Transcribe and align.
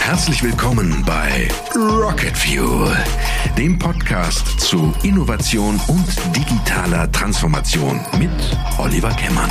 Herzlich 0.00 0.42
willkommen 0.42 1.04
bei 1.06 1.48
Rocket 1.76 2.36
Fuel, 2.36 2.96
dem 3.56 3.78
Podcast 3.78 4.58
zu 4.58 4.92
Innovation 5.04 5.80
und 5.86 6.06
digitaler 6.34 7.10
Transformation 7.12 8.00
mit 8.18 8.32
Oliver 8.78 9.10
Kemmern. 9.10 9.48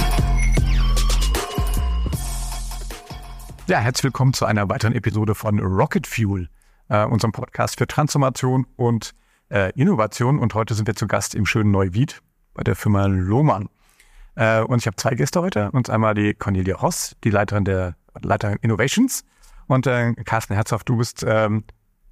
Ja, 3.67 3.79
herzlich 3.79 4.03
willkommen 4.03 4.33
zu 4.33 4.43
einer 4.45 4.67
weiteren 4.67 4.93
Episode 4.93 5.35
von 5.35 5.57
Rocket 5.59 6.05
Fuel, 6.05 6.49
äh, 6.89 7.05
unserem 7.05 7.31
Podcast 7.31 7.77
für 7.77 7.87
Transformation 7.87 8.67
und 8.75 9.13
äh, 9.49 9.71
Innovation. 9.79 10.37
Und 10.37 10.53
heute 10.53 10.73
sind 10.73 10.85
wir 10.85 10.95
zu 10.95 11.07
Gast 11.07 11.33
im 11.33 11.45
schönen 11.45 11.71
Neuwied 11.71 12.21
bei 12.53 12.63
der 12.63 12.75
Firma 12.75 13.05
Lohmann. 13.05 13.69
Äh, 14.35 14.61
und 14.61 14.79
ich 14.79 14.87
habe 14.87 14.95
zwei 14.95 15.15
Gäste 15.15 15.41
heute. 15.41 15.71
Und 15.71 15.89
einmal 15.89 16.13
die 16.13 16.33
Cornelia 16.33 16.75
Ross, 16.75 17.15
die 17.23 17.29
Leiterin 17.29 17.65
der 17.65 17.95
Leiterin 18.21 18.57
Innovations. 18.61 19.23
Und 19.67 19.87
äh, 19.87 20.13
Carsten 20.25 20.53
Herzog, 20.53 20.85
du 20.85 20.97
bist, 20.97 21.23
ähm, 21.27 21.63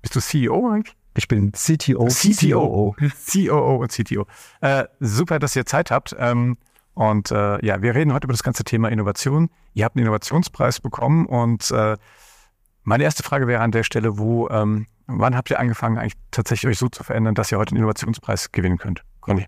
bist 0.01 0.15
du 0.15 0.19
CEO 0.19 0.69
eigentlich? 0.69 0.95
Ich 1.15 1.27
bin 1.27 1.51
CTO. 1.51 2.07
CTO. 2.07 2.95
COO 3.31 3.75
und 3.75 3.91
CTO. 3.91 4.25
Äh, 4.61 4.85
super, 4.99 5.39
dass 5.39 5.55
ihr 5.55 5.65
Zeit 5.65 5.91
habt. 5.91 6.15
Ähm, 6.17 6.57
und 6.93 7.31
äh, 7.31 7.65
ja, 7.65 7.81
wir 7.81 7.95
reden 7.95 8.13
heute 8.13 8.25
über 8.25 8.33
das 8.33 8.43
ganze 8.43 8.63
Thema 8.63 8.89
Innovation. 8.89 9.49
Ihr 9.73 9.85
habt 9.85 9.95
einen 9.95 10.05
Innovationspreis 10.05 10.79
bekommen 10.79 11.25
und 11.25 11.71
äh, 11.71 11.97
meine 12.83 13.03
erste 13.03 13.23
Frage 13.23 13.47
wäre 13.47 13.61
an 13.61 13.71
der 13.71 13.83
Stelle, 13.83 14.17
wo, 14.17 14.49
ähm, 14.49 14.87
wann 15.07 15.35
habt 15.35 15.49
ihr 15.49 15.59
angefangen, 15.59 15.97
eigentlich 15.97 16.17
tatsächlich 16.31 16.71
euch 16.71 16.79
so 16.79 16.89
zu 16.89 17.03
verändern, 17.03 17.35
dass 17.35 17.51
ihr 17.51 17.57
heute 17.57 17.71
einen 17.71 17.77
Innovationspreis 17.77 18.51
gewinnen 18.51 18.77
könnt? 18.77 19.03
Conny. 19.21 19.45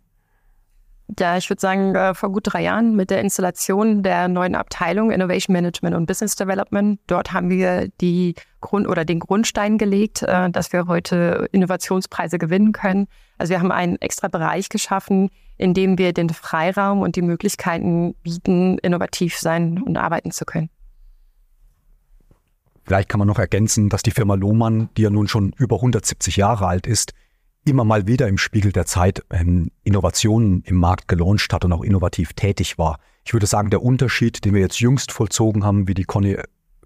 Ja, 1.19 1.37
ich 1.37 1.49
würde 1.49 1.59
sagen, 1.59 1.95
äh, 1.95 2.13
vor 2.13 2.31
gut 2.31 2.43
drei 2.45 2.63
Jahren 2.63 2.95
mit 2.95 3.09
der 3.09 3.19
Installation 3.19 4.03
der 4.03 4.27
neuen 4.27 4.55
Abteilung 4.55 5.11
Innovation 5.11 5.53
Management 5.53 5.95
und 5.95 6.05
Business 6.05 6.35
Development. 6.35 6.99
Dort 7.07 7.33
haben 7.33 7.49
wir 7.49 7.89
die 7.99 8.35
Grund 8.61 8.87
oder 8.87 9.03
den 9.03 9.19
Grundstein 9.19 9.77
gelegt, 9.77 10.23
äh, 10.23 10.49
dass 10.49 10.71
wir 10.71 10.87
heute 10.87 11.47
Innovationspreise 11.51 12.37
gewinnen 12.37 12.71
können. 12.71 13.07
Also 13.37 13.51
wir 13.51 13.59
haben 13.59 13.71
einen 13.71 13.97
extra 13.97 14.29
Bereich 14.29 14.69
geschaffen, 14.69 15.29
in 15.57 15.73
dem 15.73 15.97
wir 15.97 16.13
den 16.13 16.29
Freiraum 16.29 17.01
und 17.01 17.15
die 17.15 17.21
Möglichkeiten 17.21 18.15
bieten, 18.23 18.77
innovativ 18.79 19.37
sein 19.37 19.81
und 19.81 19.97
arbeiten 19.97 20.31
zu 20.31 20.45
können. 20.45 20.69
Vielleicht 22.85 23.09
kann 23.09 23.19
man 23.19 23.27
noch 23.27 23.39
ergänzen, 23.39 23.89
dass 23.89 24.03
die 24.03 24.11
Firma 24.11 24.35
Lohmann, 24.35 24.89
die 24.97 25.03
ja 25.03 25.09
nun 25.09 25.27
schon 25.27 25.53
über 25.57 25.77
170 25.77 26.35
Jahre 26.37 26.67
alt 26.67 26.87
ist, 26.87 27.13
immer 27.65 27.83
mal 27.83 28.07
wieder 28.07 28.27
im 28.27 28.37
Spiegel 28.37 28.71
der 28.71 28.85
Zeit 28.85 29.23
ähm, 29.29 29.71
Innovationen 29.83 30.63
im 30.63 30.75
Markt 30.75 31.07
gelauncht 31.07 31.53
hat 31.53 31.65
und 31.65 31.73
auch 31.73 31.83
innovativ 31.83 32.33
tätig 32.33 32.77
war. 32.77 32.99
Ich 33.25 33.33
würde 33.33 33.47
sagen, 33.47 33.69
der 33.69 33.81
Unterschied, 33.81 34.43
den 34.43 34.53
wir 34.53 34.61
jetzt 34.61 34.79
jüngst 34.79 35.11
vollzogen 35.11 35.63
haben, 35.63 35.87
wie 35.87 35.93
die 35.93 36.03
Conny 36.03 36.37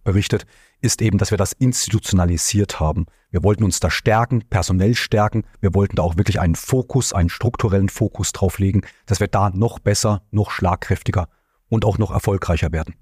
berichtet, 0.03 0.45
ist 0.80 1.02
eben, 1.02 1.17
dass 1.17 1.31
wir 1.31 1.38
das 1.38 1.53
institutionalisiert 1.53 2.80
haben. 2.80 3.08
Wir 3.31 3.44
wollten 3.44 3.64
uns 3.64 3.80
da 3.80 3.89
stärken, 3.89 4.44
personell 4.50 4.95
stärken. 4.95 5.44
Wir 5.59 5.73
wollten 5.73 5.95
da 5.95 6.03
auch 6.03 6.17
wirklich 6.17 6.39
einen 6.39 6.56
Fokus, 6.56 7.14
einen 7.14 7.30
strukturellen 7.30 7.89
Fokus 7.89 8.31
drauflegen, 8.31 8.86
dass 9.06 9.19
wir 9.19 9.28
da 9.28 9.50
noch 9.50 9.80
besser, 9.80 10.22
noch 10.31 10.52
schlagkräftiger 10.52 11.28
und 11.69 11.84
auch 11.84 11.97
noch 11.97 12.12
erfolgreicher 12.12 12.72
werden. 12.72 12.95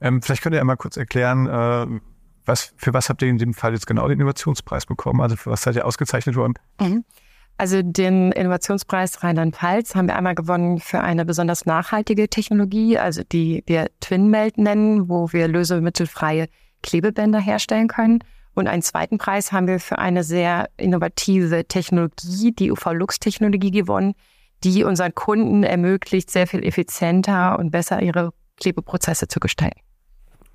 Ähm, 0.00 0.22
vielleicht 0.22 0.42
könnt 0.42 0.54
ihr 0.54 0.60
einmal 0.60 0.76
kurz 0.76 0.96
erklären, 0.96 1.46
äh, 1.46 2.00
was, 2.48 2.72
für 2.76 2.92
was 2.94 3.08
habt 3.08 3.22
ihr 3.22 3.28
in 3.28 3.38
dem 3.38 3.54
Fall 3.54 3.72
jetzt 3.72 3.86
genau 3.86 4.08
den 4.08 4.18
Innovationspreis 4.18 4.86
bekommen? 4.86 5.20
Also 5.20 5.36
für 5.36 5.50
was 5.50 5.62
seid 5.62 5.76
ihr 5.76 5.86
ausgezeichnet 5.86 6.36
worden? 6.36 6.54
Mhm. 6.80 7.04
Also 7.58 7.82
den 7.82 8.30
Innovationspreis 8.30 9.24
Rheinland-Pfalz 9.24 9.96
haben 9.96 10.06
wir 10.06 10.14
einmal 10.14 10.36
gewonnen 10.36 10.78
für 10.78 11.00
eine 11.00 11.24
besonders 11.24 11.66
nachhaltige 11.66 12.28
Technologie, 12.28 12.98
also 12.98 13.22
die 13.24 13.64
wir 13.66 13.88
TwinMelt 13.98 14.58
nennen, 14.58 15.08
wo 15.08 15.32
wir 15.32 15.48
lösemittelfreie 15.48 16.48
Klebebänder 16.82 17.40
herstellen 17.40 17.88
können. 17.88 18.20
Und 18.54 18.68
einen 18.68 18.82
zweiten 18.82 19.18
Preis 19.18 19.50
haben 19.50 19.66
wir 19.66 19.80
für 19.80 19.98
eine 19.98 20.22
sehr 20.22 20.68
innovative 20.76 21.66
Technologie, 21.66 22.52
die 22.52 22.70
UV-Lux-Technologie 22.70 23.72
gewonnen, 23.72 24.14
die 24.62 24.84
unseren 24.84 25.14
Kunden 25.14 25.64
ermöglicht, 25.64 26.30
sehr 26.30 26.46
viel 26.46 26.64
effizienter 26.64 27.58
und 27.58 27.72
besser 27.72 28.00
ihre 28.02 28.32
Klebeprozesse 28.56 29.26
zu 29.26 29.40
gestalten. 29.40 29.80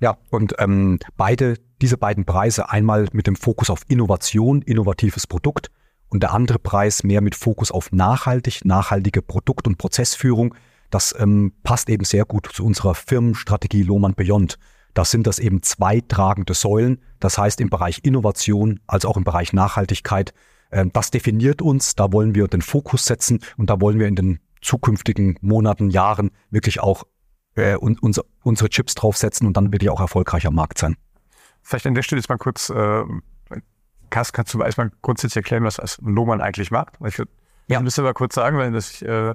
Ja, 0.04 0.18
und 0.28 0.56
ähm, 0.58 0.98
beide, 1.16 1.54
diese 1.80 1.96
beiden 1.96 2.26
Preise, 2.26 2.68
einmal 2.68 3.08
mit 3.12 3.26
dem 3.26 3.36
Fokus 3.36 3.70
auf 3.70 3.84
Innovation, 3.88 4.60
innovatives 4.60 5.26
Produkt 5.26 5.70
und 6.10 6.22
der 6.22 6.34
andere 6.34 6.58
Preis 6.58 7.04
mehr 7.04 7.22
mit 7.22 7.34
Fokus 7.34 7.70
auf 7.70 7.90
nachhaltig, 7.90 8.66
nachhaltige 8.66 9.22
Produkt- 9.22 9.66
und 9.66 9.78
Prozessführung. 9.78 10.54
Das 10.90 11.14
ähm, 11.18 11.54
passt 11.62 11.88
eben 11.88 12.04
sehr 12.04 12.26
gut 12.26 12.50
zu 12.52 12.66
unserer 12.66 12.94
Firmenstrategie 12.94 13.82
Lohmann 13.82 14.14
Beyond. 14.14 14.58
Da 14.92 15.06
sind 15.06 15.26
das 15.26 15.38
eben 15.38 15.62
zwei 15.62 16.02
tragende 16.06 16.52
Säulen. 16.52 17.00
Das 17.18 17.38
heißt 17.38 17.58
im 17.62 17.70
Bereich 17.70 18.00
Innovation 18.02 18.80
als 18.86 19.06
auch 19.06 19.16
im 19.16 19.24
Bereich 19.24 19.54
Nachhaltigkeit. 19.54 20.34
Ähm, 20.70 20.90
das 20.92 21.12
definiert 21.12 21.62
uns. 21.62 21.94
Da 21.94 22.12
wollen 22.12 22.34
wir 22.34 22.46
den 22.46 22.60
Fokus 22.60 23.06
setzen 23.06 23.40
und 23.56 23.70
da 23.70 23.80
wollen 23.80 23.98
wir 23.98 24.06
in 24.06 24.16
den 24.16 24.38
zukünftigen 24.60 25.38
Monaten, 25.40 25.88
Jahren 25.88 26.30
wirklich 26.50 26.80
auch 26.80 27.04
äh, 27.56 27.76
un, 27.76 27.98
unser, 28.00 28.22
unsere 28.42 28.68
Chips 28.68 28.94
draufsetzen 28.94 29.46
und 29.46 29.56
dann 29.56 29.72
wirklich 29.72 29.90
auch 29.90 30.00
erfolgreich 30.00 30.46
am 30.46 30.54
Markt 30.54 30.78
sein. 30.78 30.96
Vielleicht 31.62 31.86
an 31.86 31.94
der 31.94 32.02
Stelle 32.02 32.20
jetzt 32.20 32.28
mal 32.28 32.38
kurz, 32.38 32.70
äh, 32.70 33.02
Kass, 34.10 34.32
kannst 34.32 34.54
du 34.54 34.62
erstmal 34.62 34.90
grundsätzlich 35.02 35.36
erklären, 35.36 35.64
was 35.64 35.76
das 35.76 35.98
Lohmann 36.02 36.40
eigentlich 36.40 36.70
macht? 36.70 36.94
Ich 37.06 37.18
würde 37.18 37.30
ja. 37.68 37.80
müsste 37.80 38.02
aber 38.02 38.14
kurz 38.14 38.34
sagen, 38.34 38.58
weil 38.58 38.70
das 38.72 39.00
äh, 39.02 39.34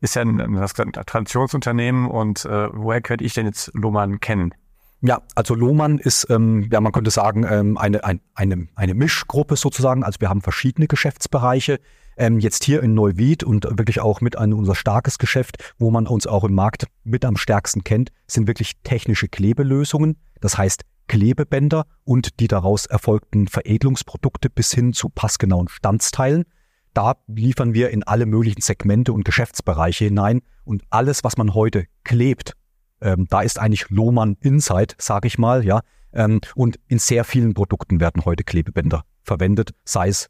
ist 0.00 0.16
ja 0.16 0.22
ein, 0.22 0.40
ein, 0.40 0.56
ein 0.56 0.92
Traditionsunternehmen 1.06 2.06
und 2.06 2.44
äh, 2.44 2.68
woher 2.72 3.00
könnte 3.00 3.24
ich 3.24 3.34
denn 3.34 3.46
jetzt 3.46 3.70
Lohmann 3.74 4.20
kennen? 4.20 4.54
Ja, 5.00 5.22
also 5.36 5.54
Lohmann 5.54 5.98
ist, 5.98 6.28
ähm, 6.28 6.68
ja, 6.72 6.80
man 6.80 6.90
könnte 6.90 7.10
sagen, 7.10 7.46
ähm, 7.48 7.78
eine, 7.78 8.02
ein, 8.04 8.20
eine, 8.34 8.66
eine 8.74 8.94
Mischgruppe 8.94 9.54
sozusagen. 9.54 10.02
Also 10.02 10.20
wir 10.20 10.28
haben 10.28 10.40
verschiedene 10.40 10.88
Geschäftsbereiche 10.88 11.78
ähm, 12.18 12.38
jetzt 12.40 12.64
hier 12.64 12.82
in 12.82 12.94
Neuwied 12.94 13.44
und 13.44 13.64
wirklich 13.64 14.00
auch 14.00 14.20
mit 14.20 14.36
an 14.36 14.52
unser 14.52 14.74
starkes 14.74 15.18
Geschäft, 15.18 15.72
wo 15.78 15.90
man 15.90 16.06
uns 16.06 16.26
auch 16.26 16.44
im 16.44 16.54
Markt 16.54 16.86
mit 17.04 17.24
am 17.24 17.36
stärksten 17.36 17.84
kennt, 17.84 18.10
sind 18.26 18.46
wirklich 18.46 18.72
technische 18.82 19.28
Klebelösungen. 19.28 20.16
Das 20.40 20.58
heißt 20.58 20.82
Klebebänder 21.06 21.86
und 22.04 22.40
die 22.40 22.48
daraus 22.48 22.86
erfolgten 22.86 23.48
Veredelungsprodukte 23.48 24.50
bis 24.50 24.72
hin 24.72 24.92
zu 24.92 25.08
passgenauen 25.08 25.68
Standsteilen. 25.68 26.44
Da 26.92 27.14
liefern 27.28 27.72
wir 27.72 27.90
in 27.90 28.02
alle 28.02 28.26
möglichen 28.26 28.60
Segmente 28.60 29.12
und 29.12 29.24
Geschäftsbereiche 29.24 30.06
hinein 30.06 30.42
und 30.64 30.82
alles, 30.90 31.24
was 31.24 31.36
man 31.36 31.54
heute 31.54 31.86
klebt, 32.04 32.54
ähm, 33.00 33.26
da 33.30 33.42
ist 33.42 33.58
eigentlich 33.58 33.88
Lohmann 33.90 34.36
Insight, 34.40 34.96
sage 34.98 35.28
ich 35.28 35.38
mal, 35.38 35.64
ja. 35.64 35.80
Ähm, 36.12 36.40
und 36.54 36.80
in 36.88 36.98
sehr 36.98 37.24
vielen 37.24 37.54
Produkten 37.54 38.00
werden 38.00 38.24
heute 38.24 38.42
Klebebänder 38.42 39.04
verwendet, 39.22 39.70
sei 39.84 40.08
es 40.08 40.28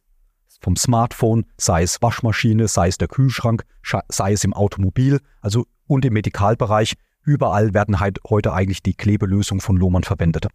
vom 0.61 0.77
Smartphone, 0.77 1.47
sei 1.57 1.83
es 1.83 2.03
Waschmaschine, 2.03 2.69
sei 2.69 2.89
es 2.89 2.99
der 2.99 3.09
Kühlschrank, 3.09 3.65
sei 4.09 4.33
es 4.33 4.45
im 4.45 4.53
Automobil, 4.53 5.21
also 5.41 5.67
und 5.87 6.05
im 6.05 6.13
Medikalbereich. 6.13 6.95
Überall 7.23 7.75
werden 7.75 8.01
halt 8.01 8.19
heute 8.29 8.53
eigentlich 8.53 8.83
die 8.83 8.95
Klebelösungen 8.95 9.61
von 9.61 9.77
Lohmann 9.77 10.05
verwendet. 10.05 10.47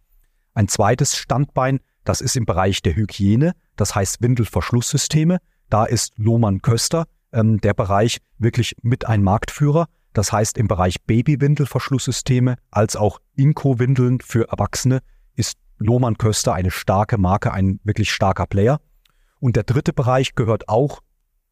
Ein 0.54 0.68
zweites 0.68 1.16
Standbein, 1.16 1.80
das 2.04 2.20
ist 2.20 2.36
im 2.36 2.44
Bereich 2.46 2.82
der 2.82 2.96
Hygiene, 2.96 3.52
das 3.76 3.94
heißt 3.94 4.22
Windelverschlusssysteme. 4.22 5.38
Da 5.70 5.84
ist 5.84 6.12
Lohmann 6.16 6.62
Köster, 6.62 7.06
ähm, 7.32 7.60
der 7.60 7.74
Bereich 7.74 8.18
wirklich 8.38 8.76
mit 8.82 9.06
ein 9.06 9.22
Marktführer. 9.22 9.86
Das 10.12 10.30
heißt, 10.30 10.58
im 10.58 10.68
Bereich 10.68 11.02
Babywindelverschlusssysteme 11.06 12.56
als 12.70 12.94
auch 12.94 13.18
Inko-Windeln 13.34 14.20
für 14.20 14.48
Erwachsene 14.48 15.00
ist 15.34 15.56
Lohmann 15.78 16.18
Köster 16.18 16.54
eine 16.54 16.70
starke 16.70 17.18
Marke, 17.18 17.52
ein 17.52 17.80
wirklich 17.82 18.12
starker 18.12 18.46
Player. 18.46 18.80
Und 19.44 19.56
der 19.56 19.64
dritte 19.64 19.92
Bereich 19.92 20.36
gehört 20.36 20.70
auch 20.70 21.02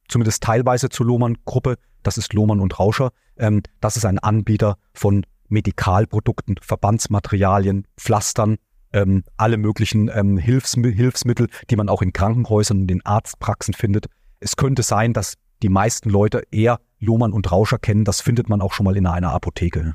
zumindest 0.09 0.43
teilweise 0.43 0.89
zur 0.89 1.05
Lohmann-Gruppe. 1.05 1.77
Das 2.03 2.17
ist 2.17 2.33
Lohmann 2.33 2.61
und 2.61 2.79
Rauscher. 2.81 3.11
Ähm, 3.37 3.63
das 3.83 3.99
ist 3.99 4.07
ein 4.07 4.19
Anbieter 4.19 4.79
von 4.95 5.27
Medikalprodukten, 5.49 6.57
Verbandsmaterialien, 6.63 7.87
Pflastern, 7.99 8.57
ähm, 8.95 9.25
alle 9.37 9.59
möglichen 9.59 10.09
ähm, 10.09 10.39
Hilfsmi 10.39 10.91
Hilfsmittel, 10.91 11.49
die 11.69 11.77
man 11.77 11.91
auch 11.91 12.01
in 12.01 12.15
Krankenhäusern 12.15 12.81
und 12.81 12.91
in 12.91 13.05
Arztpraxen 13.05 13.75
findet. 13.75 14.07
Es 14.41 14.57
könnte 14.57 14.83
sein, 14.83 15.13
dass 15.13 15.35
die 15.63 15.69
meisten 15.69 16.09
Leute 16.09 16.45
eher 16.51 16.81
Lohmann 16.99 17.35
und 17.35 17.53
Rauscher 17.53 17.79
kennen. 17.79 18.07
Das 18.07 18.23
findet 18.23 18.49
man 18.49 18.63
auch 18.63 18.73
schon 18.73 18.85
mal 18.85 18.97
in 18.97 19.07
einer 19.07 19.35
Apotheke. 19.35 19.93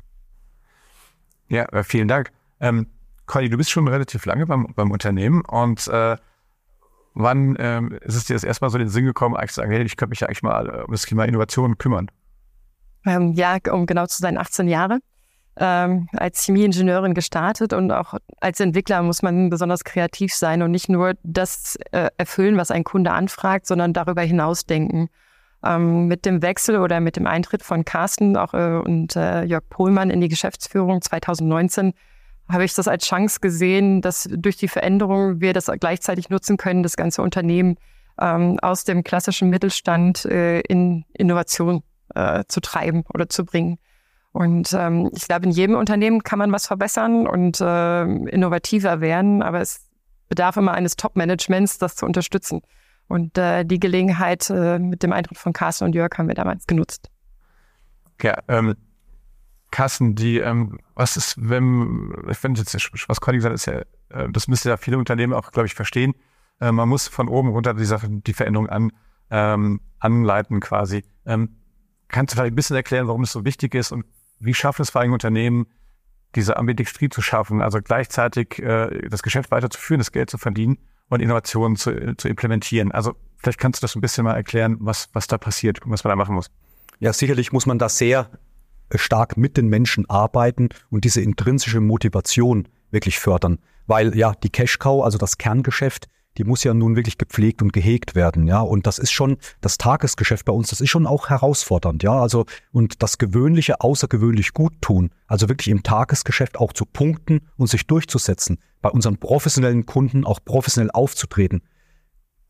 Ja, 1.48 1.64
äh, 1.72 1.82
vielen 1.82 2.06
Dank. 2.06 2.30
Ähm, 2.60 2.86
Conny, 3.26 3.48
du 3.50 3.56
bist 3.56 3.70
schon 3.70 3.88
relativ 3.88 4.24
lange 4.24 4.46
beim, 4.46 4.72
beim 4.76 4.92
Unternehmen 4.92 5.40
und 5.40 5.88
äh, 5.88 6.16
Wann 7.20 7.56
ähm, 7.58 7.98
ist 8.02 8.14
es 8.14 8.26
dir 8.26 8.34
das 8.34 8.44
erstmal 8.44 8.70
so 8.70 8.78
in 8.78 8.84
den 8.84 8.90
Sinn 8.90 9.04
gekommen, 9.04 9.34
eigentlich 9.34 9.50
zu 9.50 9.56
sagen, 9.56 9.72
hey, 9.72 9.82
ich 9.82 9.96
könnte 9.96 10.10
mich 10.10 10.20
ja 10.20 10.28
eigentlich 10.28 10.44
mal 10.44 10.68
äh, 10.68 10.82
um 10.84 10.92
das 10.92 11.02
Thema 11.02 11.24
Innovation 11.24 11.76
kümmern? 11.76 12.12
Ähm, 13.04 13.32
ja, 13.32 13.56
um 13.72 13.86
genau 13.86 14.06
zu 14.06 14.22
sein, 14.22 14.38
18 14.38 14.68
Jahre. 14.68 15.00
Ähm, 15.56 16.08
als 16.12 16.44
Chemieingenieurin 16.44 17.14
gestartet 17.14 17.72
und 17.72 17.90
auch 17.90 18.14
als 18.40 18.60
Entwickler 18.60 19.02
muss 19.02 19.22
man 19.22 19.50
besonders 19.50 19.82
kreativ 19.82 20.32
sein 20.32 20.62
und 20.62 20.70
nicht 20.70 20.88
nur 20.88 21.14
das 21.24 21.76
äh, 21.90 22.10
erfüllen, 22.16 22.56
was 22.56 22.70
ein 22.70 22.84
Kunde 22.84 23.10
anfragt, 23.10 23.66
sondern 23.66 23.92
darüber 23.92 24.22
hinaus 24.22 24.66
denken. 24.66 25.08
Ähm, 25.64 26.06
mit 26.06 26.24
dem 26.24 26.40
Wechsel 26.40 26.78
oder 26.78 27.00
mit 27.00 27.16
dem 27.16 27.26
Eintritt 27.26 27.64
von 27.64 27.84
Carsten 27.84 28.36
auch, 28.36 28.54
äh, 28.54 28.76
und 28.76 29.16
äh, 29.16 29.42
Jörg 29.42 29.64
Pohlmann 29.68 30.10
in 30.10 30.20
die 30.20 30.28
Geschäftsführung 30.28 31.02
2019 31.02 31.94
habe 32.48 32.64
ich 32.64 32.74
das 32.74 32.88
als 32.88 33.04
Chance 33.06 33.40
gesehen, 33.40 34.00
dass 34.00 34.28
durch 34.30 34.56
die 34.56 34.68
Veränderung 34.68 35.40
wir 35.40 35.52
das 35.52 35.66
gleichzeitig 35.80 36.30
nutzen 36.30 36.56
können, 36.56 36.82
das 36.82 36.96
ganze 36.96 37.22
Unternehmen 37.22 37.76
ähm, 38.20 38.58
aus 38.60 38.84
dem 38.84 39.04
klassischen 39.04 39.50
Mittelstand 39.50 40.24
äh, 40.24 40.60
in 40.60 41.04
Innovation 41.12 41.82
äh, 42.14 42.44
zu 42.48 42.60
treiben 42.60 43.04
oder 43.12 43.28
zu 43.28 43.44
bringen. 43.44 43.78
Und 44.32 44.72
ähm, 44.72 45.10
ich 45.14 45.26
glaube, 45.26 45.46
in 45.46 45.52
jedem 45.52 45.76
Unternehmen 45.76 46.22
kann 46.22 46.38
man 46.38 46.52
was 46.52 46.66
verbessern 46.66 47.26
und 47.26 47.60
äh, 47.60 48.02
innovativer 48.02 49.00
werden, 49.00 49.42
aber 49.42 49.60
es 49.60 49.86
bedarf 50.28 50.56
immer 50.56 50.74
eines 50.74 50.96
Top-Managements, 50.96 51.78
das 51.78 51.96
zu 51.96 52.06
unterstützen. 52.06 52.60
Und 53.08 53.38
äh, 53.38 53.64
die 53.64 53.80
Gelegenheit 53.80 54.50
äh, 54.50 54.78
mit 54.78 55.02
dem 55.02 55.12
Eintritt 55.12 55.38
von 55.38 55.52
Carsten 55.52 55.84
und 55.84 55.94
Jörg 55.94 56.10
haben 56.18 56.28
wir 56.28 56.34
damals 56.34 56.66
genutzt. 56.66 57.10
Ja, 58.22 58.38
ähm, 58.48 58.74
Carsten, 59.70 60.14
die, 60.14 60.38
ähm, 60.38 60.78
was 60.94 61.16
ist, 61.16 61.36
wenn, 61.38 62.12
ich 62.28 62.38
finde 62.38 62.60
jetzt, 62.60 62.74
was 63.08 63.20
Conny 63.20 63.38
gesagt 63.38 63.52
hat, 63.52 63.56
ist 63.56 63.66
ja, 63.66 64.22
äh, 64.22 64.30
das 64.30 64.48
müsste 64.48 64.70
ja 64.70 64.76
viele 64.76 64.98
Unternehmen 64.98 65.32
auch, 65.32 65.50
glaube 65.52 65.66
ich, 65.66 65.74
verstehen. 65.74 66.14
Äh, 66.60 66.72
man 66.72 66.88
muss 66.88 67.08
von 67.08 67.28
oben 67.28 67.50
runter 67.50 67.74
die 67.74 67.84
Sache, 67.84 68.08
die 68.08 68.32
Veränderung 68.32 68.68
an, 68.68 68.92
ähm, 69.30 69.80
anleiten 69.98 70.60
quasi. 70.60 71.04
Ähm, 71.26 71.56
kannst 72.08 72.32
du 72.32 72.36
vielleicht 72.36 72.52
ein 72.52 72.56
bisschen 72.56 72.76
erklären, 72.76 73.08
warum 73.08 73.22
es 73.22 73.32
so 73.32 73.44
wichtig 73.44 73.74
ist 73.74 73.92
und 73.92 74.06
wie 74.40 74.54
schafft 74.54 74.80
es 74.80 74.90
vor 74.90 75.00
allem 75.00 75.12
Unternehmen, 75.12 75.66
diese 76.34 76.56
Ambidextrie 76.56 77.08
zu 77.08 77.22
schaffen, 77.22 77.62
also 77.62 77.80
gleichzeitig 77.80 78.58
äh, 78.58 79.08
das 79.08 79.22
Geschäft 79.22 79.50
weiterzuführen, 79.50 79.98
das 79.98 80.12
Geld 80.12 80.30
zu 80.30 80.38
verdienen 80.38 80.78
und 81.08 81.20
Innovationen 81.20 81.76
zu, 81.76 82.16
zu 82.16 82.28
implementieren. 82.28 82.92
Also 82.92 83.14
vielleicht 83.36 83.58
kannst 83.58 83.82
du 83.82 83.84
das 83.84 83.96
ein 83.96 84.00
bisschen 84.00 84.24
mal 84.24 84.34
erklären, 84.34 84.76
was, 84.80 85.08
was 85.14 85.26
da 85.26 85.38
passiert 85.38 85.82
und 85.82 85.90
was 85.90 86.04
man 86.04 86.10
da 86.10 86.16
machen 86.16 86.34
muss. 86.34 86.50
Ja, 87.00 87.12
sicherlich 87.12 87.52
muss 87.52 87.66
man 87.66 87.78
da 87.78 87.88
sehr 87.88 88.30
stark 88.94 89.36
mit 89.36 89.56
den 89.56 89.68
Menschen 89.68 90.08
arbeiten 90.08 90.68
und 90.90 91.04
diese 91.04 91.20
intrinsische 91.20 91.80
Motivation 91.80 92.68
wirklich 92.90 93.18
fördern. 93.18 93.58
Weil 93.86 94.16
ja, 94.16 94.32
die 94.42 94.50
Cash 94.50 94.78
Cow, 94.78 95.04
also 95.04 95.18
das 95.18 95.38
Kerngeschäft, 95.38 96.08
die 96.38 96.44
muss 96.44 96.62
ja 96.62 96.72
nun 96.72 96.94
wirklich 96.94 97.18
gepflegt 97.18 97.62
und 97.62 97.72
gehegt 97.72 98.14
werden, 98.14 98.46
ja. 98.46 98.60
Und 98.60 98.86
das 98.86 98.98
ist 98.98 99.10
schon 99.10 99.38
das 99.60 99.76
Tagesgeschäft 99.76 100.44
bei 100.44 100.52
uns, 100.52 100.68
das 100.68 100.80
ist 100.80 100.90
schon 100.90 101.06
auch 101.06 101.28
herausfordernd, 101.28 102.02
ja. 102.02 102.12
Also, 102.12 102.46
und 102.70 103.02
das 103.02 103.18
Gewöhnliche 103.18 103.80
außergewöhnlich 103.80 104.54
gut 104.54 104.74
tun, 104.80 105.10
also 105.26 105.48
wirklich 105.48 105.68
im 105.68 105.82
Tagesgeschäft 105.82 106.58
auch 106.58 106.72
zu 106.72 106.84
punkten 106.84 107.40
und 107.56 107.68
sich 107.68 107.86
durchzusetzen, 107.86 108.58
bei 108.80 108.88
unseren 108.88 109.18
professionellen 109.18 109.84
Kunden 109.84 110.24
auch 110.24 110.38
professionell 110.44 110.90
aufzutreten. 110.92 111.62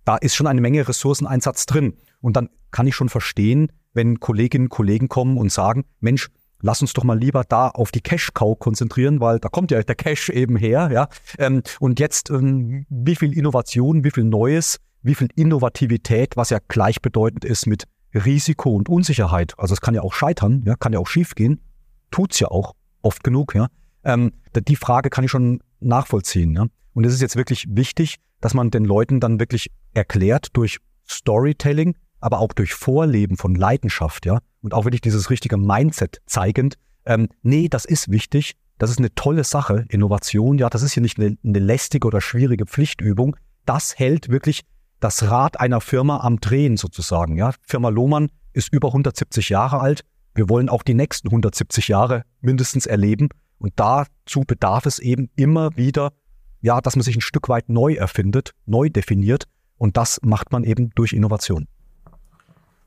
Da 0.05 0.17
ist 0.17 0.37
schon 0.37 0.47
eine 0.47 0.61
Menge 0.61 0.87
Ressourceneinsatz 0.87 1.67
drin. 1.67 1.95
Und 2.21 2.37
dann 2.37 2.49
kann 2.71 2.87
ich 2.87 2.95
schon 2.95 3.09
verstehen, 3.09 3.73
wenn 3.99 4.21
Kolleginnen 4.21 4.67
und 4.67 4.71
Kollegen 4.71 5.09
kommen 5.09 5.37
und 5.37 5.51
sagen, 5.51 5.85
Mensch, 5.99 6.29
lass 6.61 6.81
uns 6.81 6.93
doch 6.93 7.03
mal 7.03 7.19
lieber 7.19 7.43
da 7.43 7.67
auf 7.69 7.91
die 7.91 8.01
Cash-Cow 8.01 8.57
konzentrieren, 8.57 9.21
weil 9.21 9.41
da 9.41 9.49
kommt 9.49 9.73
ja 9.73 9.83
der 9.83 9.97
Cash 9.97 10.29
eben 10.29 10.55
her, 10.55 10.91
ja. 10.93 11.09
Ähm, 11.37 11.63
und 11.81 11.99
jetzt, 11.99 12.31
ähm, 12.31 12.87
wie 12.89 13.17
viel 13.17 13.37
Innovation, 13.37 14.05
wie 14.05 14.13
viel 14.13 14.23
Neues, 14.23 14.79
wie 15.03 15.17
viel 15.17 15.27
Innovativität, 15.35 16.37
was 16.37 16.51
ja 16.51 16.59
gleichbedeutend 16.69 17.45
ist 17.45 17.67
mit 17.67 17.85
Risiko 18.15 18.71
und 18.71 18.89
Unsicherheit. 18.89 19.55
Also 19.59 19.75
es 19.75 19.81
kann 19.81 19.97
ja 19.97 20.03
auch 20.03 20.15
scheitern, 20.15 20.63
ja, 20.65 20.77
kann 20.77 20.93
ja 20.93 21.01
auch 21.01 21.09
schiefgehen, 21.09 21.61
tut's 22.13 22.39
ja 22.39 22.49
auch 22.49 22.75
oft 23.03 23.25
genug, 23.25 23.57
ja. 23.57 23.67
Ähm, 24.05 24.33
die 24.55 24.77
Frage 24.77 25.11
kann 25.11 25.25
ich 25.25 25.31
schon 25.33 25.59
nachvollziehen, 25.81 26.55
ja. 26.55 26.67
Und 26.95 27.05
es 27.05 27.15
ist 27.15 27.21
jetzt 27.21 27.35
wirklich 27.35 27.67
wichtig, 27.69 28.15
dass 28.41 28.55
man 28.55 28.71
den 28.71 28.85
Leuten 28.85 29.19
dann 29.19 29.41
wirklich 29.41 29.73
erklärt 29.93 30.51
durch 30.53 30.79
Storytelling, 31.11 31.97
aber 32.21 32.41
auch 32.41 32.53
durch 32.53 32.75
Vorleben 32.75 33.37
von 33.37 33.55
Leidenschaft, 33.55 34.27
ja, 34.27 34.39
und 34.63 34.75
auch 34.75 34.85
wirklich 34.85 35.01
dieses 35.01 35.31
richtige 35.31 35.57
Mindset 35.57 36.21
zeigend, 36.27 36.77
ähm, 37.05 37.29
nee, 37.43 37.69
das 37.69 37.85
ist 37.85 38.11
wichtig, 38.11 38.55
das 38.79 38.91
ist 38.91 38.99
eine 38.99 39.15
tolle 39.15 39.45
Sache, 39.45 39.87
Innovation, 39.89 40.59
ja, 40.59 40.69
das 40.69 40.83
ist 40.83 40.93
hier 40.93 41.03
nicht 41.03 41.19
eine, 41.19 41.37
eine 41.45 41.59
lästige 41.59 42.07
oder 42.07 42.21
schwierige 42.21 42.67
Pflichtübung, 42.67 43.37
das 43.65 43.99
hält 43.99 44.29
wirklich 44.29 44.63
das 45.01 45.31
Rad 45.31 45.61
einer 45.61 45.81
Firma 45.81 46.21
am 46.21 46.41
Drehen 46.41 46.77
sozusagen, 46.77 47.37
ja. 47.37 47.53
Firma 47.67 47.89
Lohmann 47.89 48.31
ist 48.53 48.73
über 48.73 48.89
170 48.89 49.49
Jahre 49.49 49.81
alt, 49.81 50.03
wir 50.35 50.49
wollen 50.49 50.69
auch 50.69 50.83
die 50.83 50.95
nächsten 50.95 51.29
170 51.29 51.89
Jahre 51.89 52.23
mindestens 52.41 52.87
erleben 52.87 53.29
und 53.59 53.73
dazu 53.77 54.43
bedarf 54.47 54.87
es 54.87 54.99
eben 54.99 55.31
immer 55.37 55.77
wieder, 55.77 56.13
ja, 56.61 56.81
dass 56.81 56.97
man 56.97 57.03
sich 57.03 57.17
ein 57.17 57.21
Stück 57.21 57.49
weit 57.49 57.69
neu 57.69 57.95
erfindet, 57.95 58.53
neu 58.67 58.89
definiert 58.89 59.45
und 59.77 59.97
das 59.97 60.21
macht 60.23 60.53
man 60.53 60.65
eben 60.65 60.91
durch 60.95 61.13
Innovation. 61.13 61.67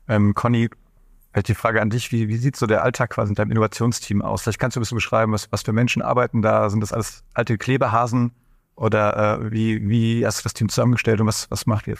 Ähm, 0.08 0.34
Conny, 0.34 0.68
vielleicht 1.32 1.48
die 1.48 1.54
Frage 1.54 1.80
an 1.80 1.90
dich, 1.90 2.12
wie, 2.12 2.28
wie 2.28 2.36
sieht 2.36 2.56
so 2.56 2.66
der 2.66 2.82
Alltag 2.82 3.10
quasi 3.10 3.30
in 3.30 3.34
deinem 3.34 3.50
Innovationsteam 3.52 4.22
aus? 4.22 4.42
Vielleicht 4.42 4.58
kannst 4.58 4.76
du 4.76 4.80
ein 4.80 4.82
bisschen 4.82 4.96
beschreiben, 4.96 5.32
was, 5.32 5.50
was 5.50 5.62
für 5.62 5.72
Menschen 5.72 6.02
arbeiten 6.02 6.42
da? 6.42 6.68
Sind 6.70 6.80
das 6.80 6.92
alles 6.92 7.24
alte 7.34 7.58
Klebehasen? 7.58 8.32
Oder 8.74 9.40
äh, 9.40 9.52
wie, 9.52 9.88
wie 9.88 10.26
hast 10.26 10.40
du 10.40 10.42
das 10.44 10.54
Team 10.54 10.68
zusammengestellt 10.68 11.20
und 11.20 11.26
was, 11.26 11.50
was 11.50 11.66
macht 11.66 11.86
ihr? 11.86 11.96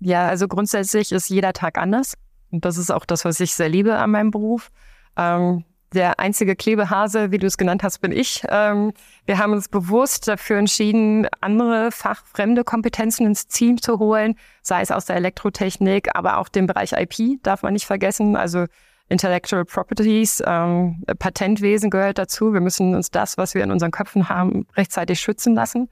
Ja, 0.00 0.26
also 0.26 0.48
grundsätzlich 0.48 1.12
ist 1.12 1.28
jeder 1.28 1.52
Tag 1.52 1.78
anders. 1.78 2.14
Und 2.50 2.64
das 2.64 2.76
ist 2.76 2.90
auch 2.90 3.04
das, 3.04 3.24
was 3.24 3.40
ich 3.40 3.54
sehr 3.54 3.68
liebe 3.68 3.96
an 3.96 4.10
meinem 4.10 4.30
Beruf. 4.30 4.70
Ähm, 5.16 5.64
der 5.92 6.18
einzige 6.20 6.56
Klebehase, 6.56 7.30
wie 7.30 7.38
du 7.38 7.46
es 7.46 7.58
genannt 7.58 7.82
hast, 7.82 8.00
bin 8.00 8.12
ich. 8.12 8.42
Ähm, 8.48 8.92
wir 9.26 9.38
haben 9.38 9.52
uns 9.52 9.68
bewusst 9.68 10.28
dafür 10.28 10.58
entschieden, 10.58 11.26
andere 11.40 11.90
fachfremde 11.92 12.64
Kompetenzen 12.64 13.26
ins 13.26 13.46
Team 13.46 13.80
zu 13.80 13.98
holen, 13.98 14.36
sei 14.62 14.82
es 14.82 14.90
aus 14.90 15.06
der 15.06 15.16
Elektrotechnik, 15.16 16.14
aber 16.14 16.38
auch 16.38 16.48
den 16.48 16.66
Bereich 16.66 16.92
IP 16.92 17.42
darf 17.42 17.62
man 17.62 17.72
nicht 17.72 17.86
vergessen. 17.86 18.36
Also 18.36 18.66
Intellectual 19.08 19.64
Properties, 19.64 20.42
ähm, 20.46 21.04
Patentwesen 21.18 21.90
gehört 21.90 22.18
dazu. 22.18 22.54
Wir 22.54 22.60
müssen 22.60 22.94
uns 22.94 23.10
das, 23.10 23.36
was 23.36 23.54
wir 23.54 23.62
in 23.62 23.70
unseren 23.70 23.90
Köpfen 23.90 24.28
haben, 24.28 24.66
rechtzeitig 24.76 25.20
schützen 25.20 25.54
lassen. 25.54 25.90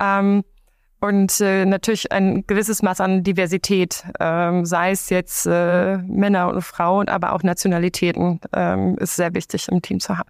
Ähm, 0.00 0.42
und 1.06 1.40
äh, 1.40 1.64
natürlich 1.64 2.12
ein 2.12 2.46
gewisses 2.46 2.82
Maß 2.82 3.00
an 3.00 3.22
Diversität, 3.22 4.04
ähm, 4.20 4.64
sei 4.64 4.90
es 4.90 5.10
jetzt 5.10 5.46
äh, 5.46 5.98
Männer 5.98 6.48
und 6.48 6.62
Frauen, 6.62 7.08
aber 7.08 7.32
auch 7.32 7.42
Nationalitäten, 7.42 8.40
ähm, 8.52 8.96
ist 8.98 9.16
sehr 9.16 9.34
wichtig 9.34 9.68
im 9.68 9.82
Team 9.82 10.00
zu 10.00 10.18
haben. 10.18 10.28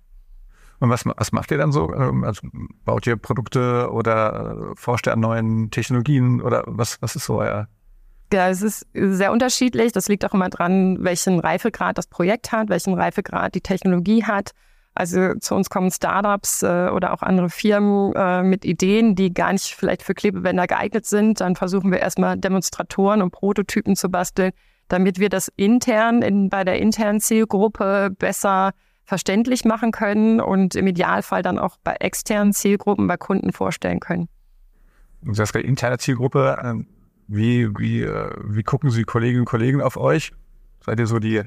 Und 0.78 0.90
was, 0.90 1.06
was 1.06 1.32
macht 1.32 1.50
ihr 1.50 1.58
dann 1.58 1.72
so? 1.72 1.92
Ähm, 1.92 2.24
also 2.24 2.46
baut 2.84 3.06
ihr 3.06 3.16
Produkte 3.16 3.90
oder 3.90 4.74
forscht 4.76 5.06
ihr 5.06 5.12
an 5.12 5.20
neuen 5.20 5.70
Technologien 5.70 6.42
oder 6.42 6.64
was, 6.66 7.00
was 7.00 7.16
ist 7.16 7.24
so 7.24 7.38
euer? 7.38 7.68
Ja, 8.32 8.48
es 8.48 8.60
ist 8.60 8.86
sehr 8.92 9.32
unterschiedlich. 9.32 9.92
Das 9.92 10.08
liegt 10.08 10.24
auch 10.24 10.34
immer 10.34 10.50
dran, 10.50 10.98
welchen 11.00 11.38
Reifegrad 11.38 11.96
das 11.96 12.08
Projekt 12.08 12.52
hat, 12.52 12.68
welchen 12.68 12.94
Reifegrad 12.94 13.54
die 13.54 13.60
Technologie 13.60 14.24
hat. 14.24 14.50
Also 14.96 15.34
zu 15.34 15.54
uns 15.54 15.68
kommen 15.68 15.90
Startups 15.90 16.62
äh, 16.62 16.88
oder 16.88 17.12
auch 17.12 17.20
andere 17.22 17.50
Firmen 17.50 18.14
äh, 18.14 18.42
mit 18.42 18.64
Ideen, 18.64 19.14
die 19.14 19.32
gar 19.32 19.52
nicht 19.52 19.74
vielleicht 19.74 20.02
für 20.02 20.14
Klebebänder 20.14 20.66
geeignet 20.66 21.04
sind. 21.04 21.40
Dann 21.42 21.54
versuchen 21.54 21.92
wir 21.92 22.00
erstmal 22.00 22.38
Demonstratoren 22.38 23.20
und 23.20 23.30
Prototypen 23.30 23.94
zu 23.94 24.08
basteln, 24.08 24.52
damit 24.88 25.18
wir 25.18 25.28
das 25.28 25.52
intern 25.56 26.22
in, 26.22 26.48
bei 26.48 26.64
der 26.64 26.78
internen 26.78 27.20
Zielgruppe 27.20 28.10
besser 28.18 28.72
verständlich 29.04 29.66
machen 29.66 29.92
können 29.92 30.40
und 30.40 30.74
im 30.74 30.86
Idealfall 30.86 31.42
dann 31.42 31.58
auch 31.58 31.76
bei 31.84 31.92
externen 32.00 32.54
Zielgruppen, 32.54 33.06
bei 33.06 33.18
Kunden 33.18 33.52
vorstellen 33.52 34.00
können. 34.00 34.28
Du 35.20 35.34
sagst 35.34 35.52
gerade 35.52 35.66
interne 35.66 35.98
Zielgruppe. 35.98 36.58
Ähm, 36.64 36.86
wie, 37.28 37.68
wie, 37.78 38.02
äh, 38.02 38.30
wie 38.44 38.62
gucken 38.62 38.90
Sie 38.90 39.04
Kolleginnen 39.04 39.40
und 39.40 39.46
Kollegen 39.46 39.82
auf 39.82 39.98
euch? 39.98 40.32
Seid 40.80 40.98
ihr 41.00 41.06
so 41.06 41.18
die 41.18 41.42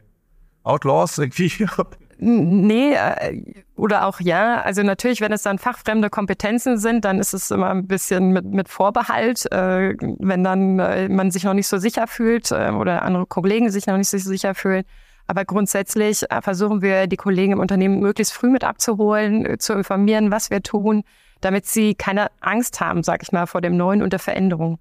Outlaws 0.64 1.18
irgendwie? 1.18 1.68
Nee, 2.22 2.96
äh, 2.96 3.42
oder 3.78 4.06
auch 4.06 4.20
ja. 4.20 4.62
Also 4.62 4.84
natürlich, 4.84 5.22
wenn 5.22 5.32
es 5.32 5.44
dann 5.44 5.58
fachfremde 5.58 6.10
Kompetenzen 6.10 6.78
sind, 6.78 7.06
dann 7.06 7.18
ist 7.18 7.34
es 7.34 7.50
immer 7.50 7.70
ein 7.70 7.88
bisschen 7.88 8.32
mit, 8.32 8.44
mit 8.44 8.68
Vorbehalt. 8.68 9.50
Äh, 9.54 9.96
wenn 10.20 10.44
dann 10.44 10.80
äh, 10.80 11.08
man 11.08 11.32
sich 11.32 11.46
noch 11.46 11.54
nicht 11.54 11.68
so 11.68 11.78
sicher 11.78 12.08
fühlt 12.08 12.52
oder 12.52 13.04
andere 13.04 13.26
Kollegen 13.26 13.72
sich 13.72 13.88
noch 13.88 13.96
nicht 13.96 14.10
so 14.10 14.18
sicher 14.18 14.54
fühlen. 14.54 14.84
Aber 15.28 15.46
grundsätzlich 15.46 16.26
versuchen 16.42 16.82
wir, 16.82 17.08
die 17.08 17.16
Kollegen 17.16 17.54
im 17.54 17.60
Unternehmen 17.60 18.00
möglichst 18.00 18.34
früh 18.34 18.50
mit 18.50 18.64
abzuholen, 18.64 19.60
zu 19.60 19.74
informieren, 19.74 20.32
was 20.32 20.50
wir 20.50 20.62
tun, 20.64 21.04
damit 21.40 21.68
sie 21.68 21.94
keine 21.94 22.32
Angst 22.42 22.82
haben, 22.82 23.04
sag 23.04 23.22
ich 23.22 23.32
mal, 23.32 23.46
vor 23.46 23.62
dem 23.62 23.78
Neuen 23.78 24.02
und 24.02 24.12
der 24.12 24.20
Veränderung. 24.20 24.80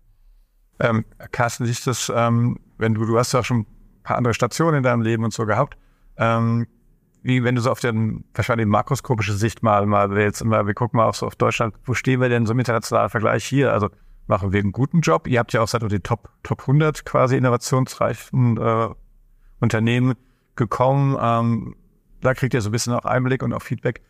Ähm, 0.80 1.04
Carsten, 1.32 1.66
siehst 1.66 1.87
das, 1.87 2.11
ähm, 2.14 2.58
wenn 2.78 2.94
du, 2.94 3.04
du 3.04 3.18
hast 3.18 3.32
ja 3.32 3.44
schon 3.44 3.66
paar 4.08 4.16
andere 4.16 4.34
Stationen 4.34 4.78
in 4.78 4.82
deinem 4.82 5.02
Leben 5.02 5.22
und 5.22 5.32
so 5.32 5.44
gehabt. 5.46 5.76
Ähm, 6.16 6.66
wie 7.22 7.44
wenn 7.44 7.54
du 7.54 7.60
so 7.60 7.70
auf 7.70 7.80
den, 7.80 8.24
wahrscheinlich 8.34 8.66
makroskopische 8.66 9.34
Sicht 9.34 9.62
mal, 9.62 9.84
mal 9.86 10.10
willst 10.10 10.40
und 10.40 10.48
mal, 10.48 10.66
wir 10.66 10.74
gucken 10.74 10.96
mal 10.96 11.06
auf 11.06 11.16
so 11.16 11.26
auf 11.26 11.36
Deutschland, 11.36 11.74
wo 11.84 11.92
stehen 11.94 12.20
wir 12.20 12.28
denn 12.28 12.46
so 12.46 12.52
im 12.52 12.58
internationalen 12.58 13.10
Vergleich 13.10 13.44
hier? 13.44 13.72
Also 13.72 13.90
machen 14.26 14.52
wir 14.52 14.60
einen 14.60 14.72
guten 14.72 15.00
Job? 15.00 15.26
Ihr 15.26 15.38
habt 15.38 15.52
ja 15.52 15.60
auch 15.60 15.68
seit 15.68 15.82
die 15.92 16.00
Top, 16.00 16.30
Top 16.42 16.62
100 16.62 17.04
quasi 17.04 17.36
innovationsreichen 17.36 18.56
äh, 18.56 18.88
Unternehmen 19.60 20.14
gekommen. 20.56 21.16
Ähm, 21.20 21.76
da 22.20 22.34
kriegt 22.34 22.54
ihr 22.54 22.62
so 22.62 22.70
ein 22.70 22.72
bisschen 22.72 22.94
auch 22.94 23.04
Einblick 23.04 23.42
und 23.42 23.52
auch 23.52 23.62
Feedback. 23.62 24.00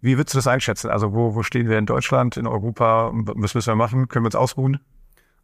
Wie 0.00 0.16
würdest 0.16 0.34
du 0.34 0.38
das 0.38 0.46
einschätzen? 0.46 0.90
Also 0.90 1.12
wo, 1.12 1.34
wo 1.34 1.42
stehen 1.42 1.68
wir 1.68 1.76
in 1.76 1.86
Deutschland, 1.86 2.36
in 2.36 2.46
Europa? 2.46 3.10
Was 3.12 3.54
müssen 3.54 3.66
wir 3.66 3.76
machen? 3.76 4.08
Können 4.08 4.24
wir 4.24 4.28
uns 4.28 4.36
ausruhen? 4.36 4.78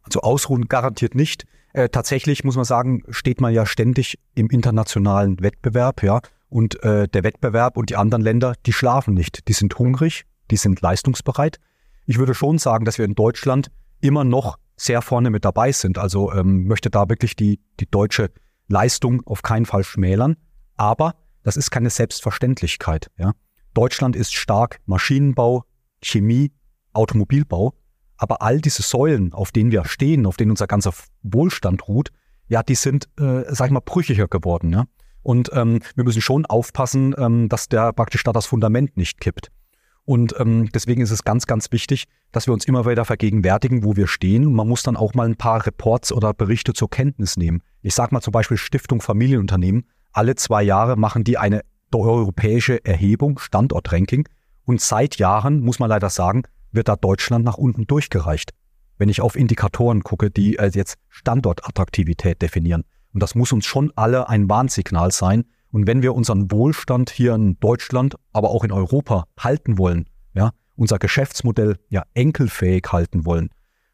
Also 0.07 0.21
ausruhen 0.21 0.67
garantiert 0.67 1.15
nicht. 1.15 1.45
Äh, 1.73 1.89
tatsächlich 1.89 2.43
muss 2.43 2.55
man 2.55 2.65
sagen, 2.65 3.03
steht 3.09 3.41
man 3.41 3.53
ja 3.53 3.65
ständig 3.65 4.17
im 4.35 4.49
internationalen 4.49 5.41
Wettbewerb, 5.41 6.01
ja. 6.01 6.21
Und 6.49 6.81
äh, 6.83 7.09
der 7.09 7.23
Wettbewerb 7.23 7.75
und 7.75 7.89
die 7.89 7.97
anderen 7.97 8.23
Länder, 8.23 8.53
die 8.65 8.71
schlafen 8.71 9.13
nicht. 9.13 9.47
Die 9.49 9.53
sind 9.53 9.77
hungrig, 9.77 10.23
die 10.49 10.55
sind 10.55 10.81
leistungsbereit. 10.81 11.59
Ich 12.05 12.17
würde 12.17 12.33
schon 12.33 12.57
sagen, 12.57 12.85
dass 12.85 12.97
wir 12.97 13.05
in 13.05 13.15
Deutschland 13.15 13.69
immer 13.99 14.23
noch 14.23 14.57
sehr 14.77 15.01
vorne 15.01 15.29
mit 15.29 15.43
dabei 15.43 15.73
sind. 15.73 15.97
Also 15.97 16.31
ähm, 16.31 16.65
möchte 16.65 16.89
da 16.89 17.09
wirklich 17.09 17.35
die, 17.35 17.59
die 17.81 17.89
deutsche 17.89 18.31
Leistung 18.69 19.21
auf 19.25 19.41
keinen 19.41 19.65
Fall 19.65 19.83
schmälern. 19.83 20.37
Aber 20.77 21.15
das 21.43 21.57
ist 21.57 21.69
keine 21.69 21.89
Selbstverständlichkeit. 21.89 23.11
Ja. 23.17 23.33
Deutschland 23.73 24.15
ist 24.15 24.33
stark 24.33 24.79
Maschinenbau, 24.85 25.63
Chemie, 26.01 26.51
Automobilbau. 26.93 27.73
Aber 28.17 28.41
all 28.41 28.61
diese 28.61 28.81
Säulen, 28.81 29.33
auf 29.33 29.51
denen 29.51 29.71
wir 29.71 29.85
stehen, 29.85 30.25
auf 30.25 30.37
denen 30.37 30.51
unser 30.51 30.67
ganzer 30.67 30.93
Wohlstand 31.23 31.87
ruht, 31.87 32.11
ja, 32.47 32.63
die 32.63 32.75
sind, 32.75 33.07
äh, 33.19 33.43
sag 33.49 33.67
ich 33.67 33.71
mal, 33.71 33.81
brüchiger 33.81 34.27
geworden. 34.27 34.71
Ja? 34.71 34.85
Und 35.21 35.51
ähm, 35.53 35.81
wir 35.95 36.03
müssen 36.03 36.21
schon 36.21 36.45
aufpassen, 36.45 37.13
ähm, 37.17 37.49
dass 37.49 37.67
der 37.67 37.93
praktisch 37.93 38.23
da 38.23 38.31
das 38.31 38.45
Fundament 38.45 38.97
nicht 38.97 39.19
kippt. 39.19 39.51
Und 40.05 40.35
ähm, 40.39 40.69
deswegen 40.73 41.01
ist 41.01 41.11
es 41.11 41.25
ganz, 41.25 41.47
ganz 41.47 41.69
wichtig, 41.73 42.05
dass 42.31 42.47
wir 42.47 42.53
uns 42.53 42.63
immer 42.63 42.85
wieder 42.85 43.03
vergegenwärtigen, 43.03 43.83
wo 43.83 43.97
wir 43.97 44.07
stehen. 44.07 44.45
Und 44.47 44.53
man 44.53 44.67
muss 44.67 44.81
dann 44.81 44.95
auch 44.95 45.13
mal 45.13 45.27
ein 45.27 45.35
paar 45.35 45.65
Reports 45.65 46.13
oder 46.13 46.33
Berichte 46.33 46.71
zur 46.71 46.89
Kenntnis 46.89 47.35
nehmen. 47.35 47.61
Ich 47.81 47.93
sage 47.93 48.15
mal 48.15 48.21
zum 48.21 48.31
Beispiel 48.31 48.55
Stiftung 48.55 49.01
Familienunternehmen. 49.01 49.85
Alle 50.13 50.35
zwei 50.35 50.63
Jahre 50.63 50.95
machen 50.95 51.25
die 51.25 51.37
eine 51.37 51.61
europäische 51.93 52.85
Erhebung, 52.85 53.37
Standortranking. 53.37 54.29
Und 54.63 54.79
seit 54.79 55.17
Jahren, 55.17 55.59
muss 55.59 55.79
man 55.79 55.89
leider 55.89 56.09
sagen, 56.09 56.43
wird 56.77 56.87
da 56.87 56.95
Deutschland 56.95 57.43
nach 57.43 57.57
unten 57.57 57.85
durchgereicht. 57.85 58.51
Wenn 58.97 59.09
ich 59.09 59.19
auf 59.19 59.35
Indikatoren 59.35 60.03
gucke, 60.03 60.31
die 60.31 60.57
äh, 60.57 60.71
jetzt 60.73 60.95
Standortattraktivität 61.09 62.41
definieren. 62.41 62.83
Und 63.13 63.21
das 63.21 63.35
muss 63.35 63.51
uns 63.51 63.65
schon 63.65 63.91
alle 63.95 64.29
ein 64.29 64.49
Warnsignal 64.49 65.11
sein. 65.11 65.43
Und 65.71 65.87
wenn 65.87 66.01
wir 66.01 66.15
unseren 66.15 66.49
Wohlstand 66.51 67.09
hier 67.09 67.35
in 67.35 67.59
Deutschland, 67.59 68.15
aber 68.31 68.51
auch 68.51 68.63
in 68.63 68.71
Europa 68.71 69.25
halten 69.37 69.77
wollen, 69.77 70.05
ja, 70.33 70.51
unser 70.75 70.99
Geschäftsmodell 70.99 71.77
ja 71.89 72.03
enkelfähig 72.13 72.87
halten 72.91 73.25
wollen, 73.25 73.49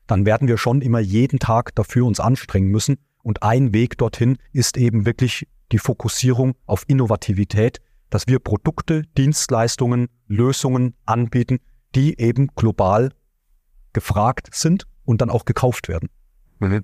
dann 0.05 0.25
werden 0.25 0.47
wir 0.47 0.57
schon 0.57 0.81
immer 0.81 0.99
jeden 0.99 1.39
Tag 1.39 1.73
dafür 1.75 2.05
uns 2.05 2.19
anstrengen 2.19 2.69
müssen. 2.69 2.97
Und 3.23 3.41
ein 3.41 3.73
Weg 3.73 3.97
dorthin 3.97 4.37
ist 4.51 4.77
eben 4.77 5.05
wirklich 5.05 5.47
die 5.71 5.79
Fokussierung 5.79 6.53
auf 6.65 6.83
Innovativität, 6.87 7.79
dass 8.09 8.27
wir 8.27 8.39
Produkte, 8.39 9.03
Dienstleistungen, 9.17 10.07
Lösungen 10.27 10.95
anbieten, 11.05 11.59
die 11.95 12.19
eben 12.19 12.47
global 12.55 13.11
gefragt 13.93 14.49
sind 14.53 14.85
und 15.05 15.21
dann 15.21 15.29
auch 15.29 15.45
gekauft 15.45 15.87
werden. 15.87 16.09
Mhm. 16.59 16.83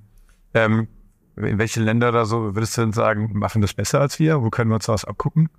Ähm, 0.53 0.87
in 1.35 1.57
welche 1.57 1.81
Länder 1.81 2.11
da 2.11 2.25
so 2.25 2.55
würdest 2.55 2.77
du 2.77 2.81
denn 2.81 2.91
sagen, 2.91 3.31
machen 3.33 3.61
das 3.61 3.73
besser 3.73 4.01
als 4.01 4.19
wir? 4.19 4.41
Wo 4.41 4.49
können 4.49 4.69
wir 4.69 4.75
uns 4.75 4.87
was 4.87 5.05
abgucken? 5.05 5.49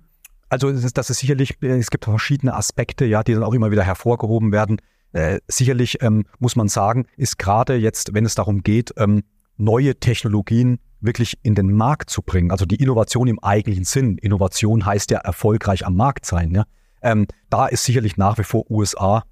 Also 0.49 0.69
es 0.69 0.83
ist, 0.83 0.97
das 0.97 1.09
ist 1.09 1.19
sicherlich, 1.19 1.61
es 1.61 1.89
gibt 1.89 2.05
verschiedene 2.05 2.53
Aspekte, 2.53 3.05
ja, 3.05 3.23
die 3.23 3.33
dann 3.33 3.43
auch 3.43 3.53
immer 3.53 3.71
wieder 3.71 3.83
hervorgehoben 3.83 4.51
werden. 4.51 4.77
Äh, 5.13 5.39
sicherlich 5.47 6.01
ähm, 6.01 6.25
muss 6.39 6.55
man 6.55 6.67
sagen, 6.67 7.05
ist 7.17 7.39
gerade 7.39 7.75
jetzt, 7.75 8.13
wenn 8.13 8.25
es 8.25 8.35
darum 8.35 8.61
geht, 8.61 8.93
ähm, 8.97 9.23
neue 9.57 9.95
Technologien 9.95 10.79
wirklich 10.99 11.37
in 11.41 11.55
den 11.55 11.73
Markt 11.73 12.09
zu 12.09 12.21
bringen, 12.21 12.51
also 12.51 12.65
die 12.65 12.75
Innovation 12.75 13.27
im 13.27 13.39
eigentlichen 13.39 13.85
Sinn. 13.85 14.17
Innovation 14.17 14.85
heißt 14.85 15.11
ja 15.11 15.19
erfolgreich 15.19 15.85
am 15.85 15.95
Markt 15.95 16.25
sein. 16.25 16.51
Ja? 16.51 16.65
Ähm, 17.01 17.27
da 17.49 17.67
ist 17.67 17.83
sicherlich 17.83 18.17
nach 18.17 18.37
wie 18.37 18.43
vor 18.43 18.69
USA 18.69 19.23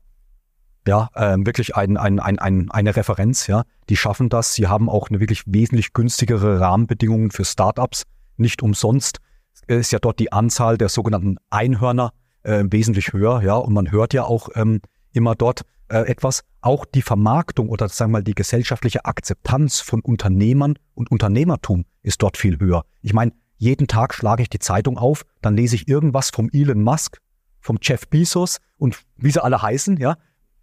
ja, 0.87 1.09
ähm, 1.15 1.45
wirklich 1.45 1.75
ein, 1.75 1.97
ein, 1.97 2.19
ein, 2.19 2.39
ein, 2.39 2.71
eine 2.71 2.95
Referenz, 2.95 3.47
ja. 3.47 3.63
Die 3.89 3.97
schaffen 3.97 4.29
das. 4.29 4.53
Sie 4.53 4.67
haben 4.67 4.89
auch 4.89 5.09
eine 5.09 5.19
wirklich 5.19 5.43
wesentlich 5.45 5.93
günstigere 5.93 6.59
Rahmenbedingungen 6.59 7.31
für 7.31 7.45
Startups. 7.45 8.03
Nicht 8.37 8.61
umsonst 8.61 9.19
ist 9.67 9.91
ja 9.91 9.99
dort 9.99 10.19
die 10.19 10.31
Anzahl 10.31 10.77
der 10.77 10.89
sogenannten 10.89 11.37
Einhörner 11.49 12.11
äh, 12.43 12.63
wesentlich 12.69 13.13
höher, 13.13 13.41
ja. 13.43 13.55
Und 13.55 13.73
man 13.73 13.91
hört 13.91 14.13
ja 14.13 14.23
auch 14.23 14.49
ähm, 14.55 14.81
immer 15.11 15.35
dort 15.35 15.61
äh, 15.89 15.99
etwas. 16.09 16.43
Auch 16.61 16.85
die 16.85 17.01
Vermarktung 17.01 17.69
oder 17.69 17.89
sagen 17.89 18.11
wir 18.11 18.19
mal 18.19 18.23
die 18.23 18.35
gesellschaftliche 18.35 19.05
Akzeptanz 19.05 19.81
von 19.81 20.01
Unternehmern 20.01 20.75
und 20.95 21.11
Unternehmertum 21.11 21.85
ist 22.01 22.21
dort 22.21 22.37
viel 22.37 22.59
höher. 22.59 22.83
Ich 23.01 23.13
meine, 23.13 23.31
jeden 23.57 23.87
Tag 23.87 24.13
schlage 24.13 24.41
ich 24.41 24.49
die 24.49 24.59
Zeitung 24.59 24.97
auf, 24.97 25.23
dann 25.41 25.55
lese 25.55 25.75
ich 25.75 25.87
irgendwas 25.87 26.29
vom 26.29 26.49
Elon 26.51 26.81
Musk, 26.81 27.19
vom 27.59 27.77
Jeff 27.81 28.07
Bezos 28.07 28.57
und 28.77 29.01
wie 29.17 29.31
sie 29.31 29.43
alle 29.43 29.61
heißen, 29.61 29.97
ja 29.97 30.15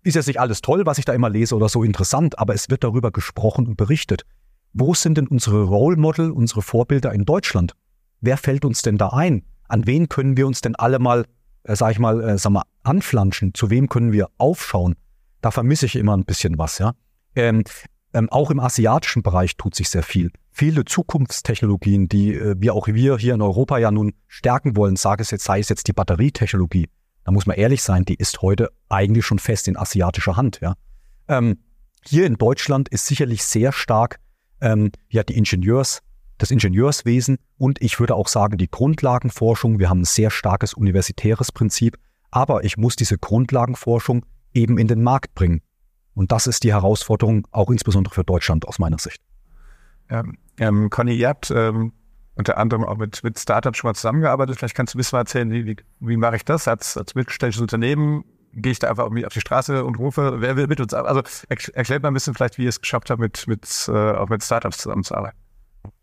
ist 0.06 0.14
jetzt 0.14 0.28
nicht 0.28 0.40
alles 0.40 0.62
toll, 0.62 0.86
was 0.86 0.98
ich 0.98 1.04
da 1.04 1.12
immer 1.12 1.28
lese 1.28 1.56
oder 1.56 1.68
so 1.68 1.82
interessant, 1.82 2.38
aber 2.38 2.54
es 2.54 2.70
wird 2.70 2.84
darüber 2.84 3.10
gesprochen 3.10 3.66
und 3.66 3.76
berichtet. 3.76 4.22
Wo 4.72 4.94
sind 4.94 5.18
denn 5.18 5.26
unsere 5.26 5.64
Role 5.64 5.96
Model, 5.96 6.30
unsere 6.30 6.62
Vorbilder 6.62 7.12
in 7.12 7.24
Deutschland? 7.24 7.72
Wer 8.20 8.36
fällt 8.36 8.64
uns 8.64 8.82
denn 8.82 8.98
da 8.98 9.08
ein? 9.08 9.42
An 9.68 9.86
wen 9.86 10.08
können 10.08 10.36
wir 10.36 10.46
uns 10.46 10.60
denn 10.60 10.76
alle 10.76 11.00
mal, 11.00 11.26
äh, 11.64 11.74
sag 11.74 11.90
ich 11.90 11.98
mal, 11.98 12.22
äh, 12.22 12.38
sag 12.38 12.52
mal, 12.52 12.62
anflanschen? 12.84 13.52
Zu 13.52 13.68
wem 13.70 13.88
können 13.88 14.12
wir 14.12 14.28
aufschauen? 14.38 14.94
Da 15.40 15.50
vermisse 15.50 15.86
ich 15.86 15.96
immer 15.96 16.16
ein 16.16 16.24
bisschen 16.24 16.56
was, 16.56 16.78
ja. 16.78 16.92
Ähm, 17.34 17.64
ähm, 18.14 18.28
auch 18.30 18.50
im 18.50 18.60
asiatischen 18.60 19.22
Bereich 19.22 19.56
tut 19.56 19.74
sich 19.74 19.90
sehr 19.90 20.02
viel. 20.02 20.30
Viele 20.52 20.84
Zukunftstechnologien, 20.84 22.08
die 22.08 22.34
äh, 22.34 22.54
wir 22.58 22.74
auch 22.74 22.86
wir 22.86 23.18
hier 23.18 23.34
in 23.34 23.42
Europa 23.42 23.78
ja 23.78 23.90
nun 23.90 24.12
stärken 24.28 24.76
wollen, 24.76 24.96
sage 24.96 25.22
es 25.22 25.32
jetzt, 25.32 25.44
sei 25.44 25.58
es 25.58 25.68
jetzt 25.68 25.88
die 25.88 25.92
Batterietechnologie, 25.92 26.88
da 27.26 27.32
muss 27.32 27.44
man 27.44 27.56
ehrlich 27.56 27.82
sein, 27.82 28.04
die 28.04 28.14
ist 28.14 28.40
heute 28.40 28.70
eigentlich 28.88 29.26
schon 29.26 29.40
fest 29.40 29.66
in 29.66 29.76
asiatischer 29.76 30.36
Hand. 30.36 30.60
Ja. 30.62 30.74
Ähm, 31.26 31.58
hier 32.04 32.24
in 32.24 32.34
Deutschland 32.34 32.88
ist 32.88 33.06
sicherlich 33.06 33.42
sehr 33.42 33.72
stark 33.72 34.20
ähm, 34.60 34.92
ja 35.08 35.24
die 35.24 35.36
Ingenieurs, 35.36 36.02
das 36.38 36.52
Ingenieurswesen 36.52 37.38
und 37.58 37.82
ich 37.82 37.98
würde 37.98 38.14
auch 38.14 38.28
sagen 38.28 38.58
die 38.58 38.70
Grundlagenforschung. 38.70 39.80
Wir 39.80 39.90
haben 39.90 40.02
ein 40.02 40.04
sehr 40.04 40.30
starkes 40.30 40.72
universitäres 40.72 41.50
Prinzip, 41.50 41.98
aber 42.30 42.62
ich 42.62 42.76
muss 42.76 42.94
diese 42.94 43.18
Grundlagenforschung 43.18 44.24
eben 44.54 44.78
in 44.78 44.86
den 44.86 45.02
Markt 45.02 45.34
bringen. 45.34 45.62
Und 46.14 46.30
das 46.30 46.46
ist 46.46 46.62
die 46.62 46.72
Herausforderung, 46.72 47.48
auch 47.50 47.70
insbesondere 47.70 48.14
für 48.14 48.24
Deutschland 48.24 48.68
aus 48.68 48.78
meiner 48.78 49.00
Sicht. 49.00 49.20
Ähm, 50.08 50.38
ähm, 50.58 50.90
Conny, 50.90 51.16
ihr 51.16 51.30
habt 51.30 51.50
ähm, 51.50 51.92
unter 52.36 52.58
anderem 52.58 52.84
auch 52.84 52.96
mit, 52.96 53.24
mit 53.24 53.38
Startups 53.38 53.78
schon 53.78 53.88
mal 53.88 53.94
zusammengearbeitet. 53.94 54.56
Vielleicht 54.56 54.74
kannst 54.74 54.94
du 54.94 54.98
ein 54.98 55.00
bisschen 55.00 55.16
mal 55.16 55.22
erzählen, 55.22 55.50
wie, 55.50 55.76
wie, 56.00 56.16
mache 56.16 56.36
ich 56.36 56.44
das 56.44 56.68
als, 56.68 56.96
als 56.96 57.14
mittelständisches 57.14 57.62
Unternehmen? 57.62 58.24
Gehe 58.52 58.72
ich 58.72 58.78
da 58.78 58.88
einfach 58.88 59.06
auf 59.06 59.32
die 59.32 59.40
Straße 59.40 59.84
und 59.84 59.98
rufe, 59.98 60.40
wer 60.40 60.56
will 60.56 60.66
mit 60.66 60.80
uns 60.80 60.94
Also 60.94 61.22
erklärt 61.48 62.02
mal 62.02 62.08
ein 62.08 62.14
bisschen 62.14 62.34
vielleicht, 62.34 62.56
wie 62.56 62.62
ihr 62.62 62.68
es 62.68 62.80
geschafft 62.80 63.10
habt, 63.10 63.20
mit, 63.20 63.46
mit, 63.48 63.66
äh, 63.88 63.92
auch 63.92 64.28
mit 64.28 64.42
Startups 64.42 64.78
zusammenzuarbeiten. 64.78 65.38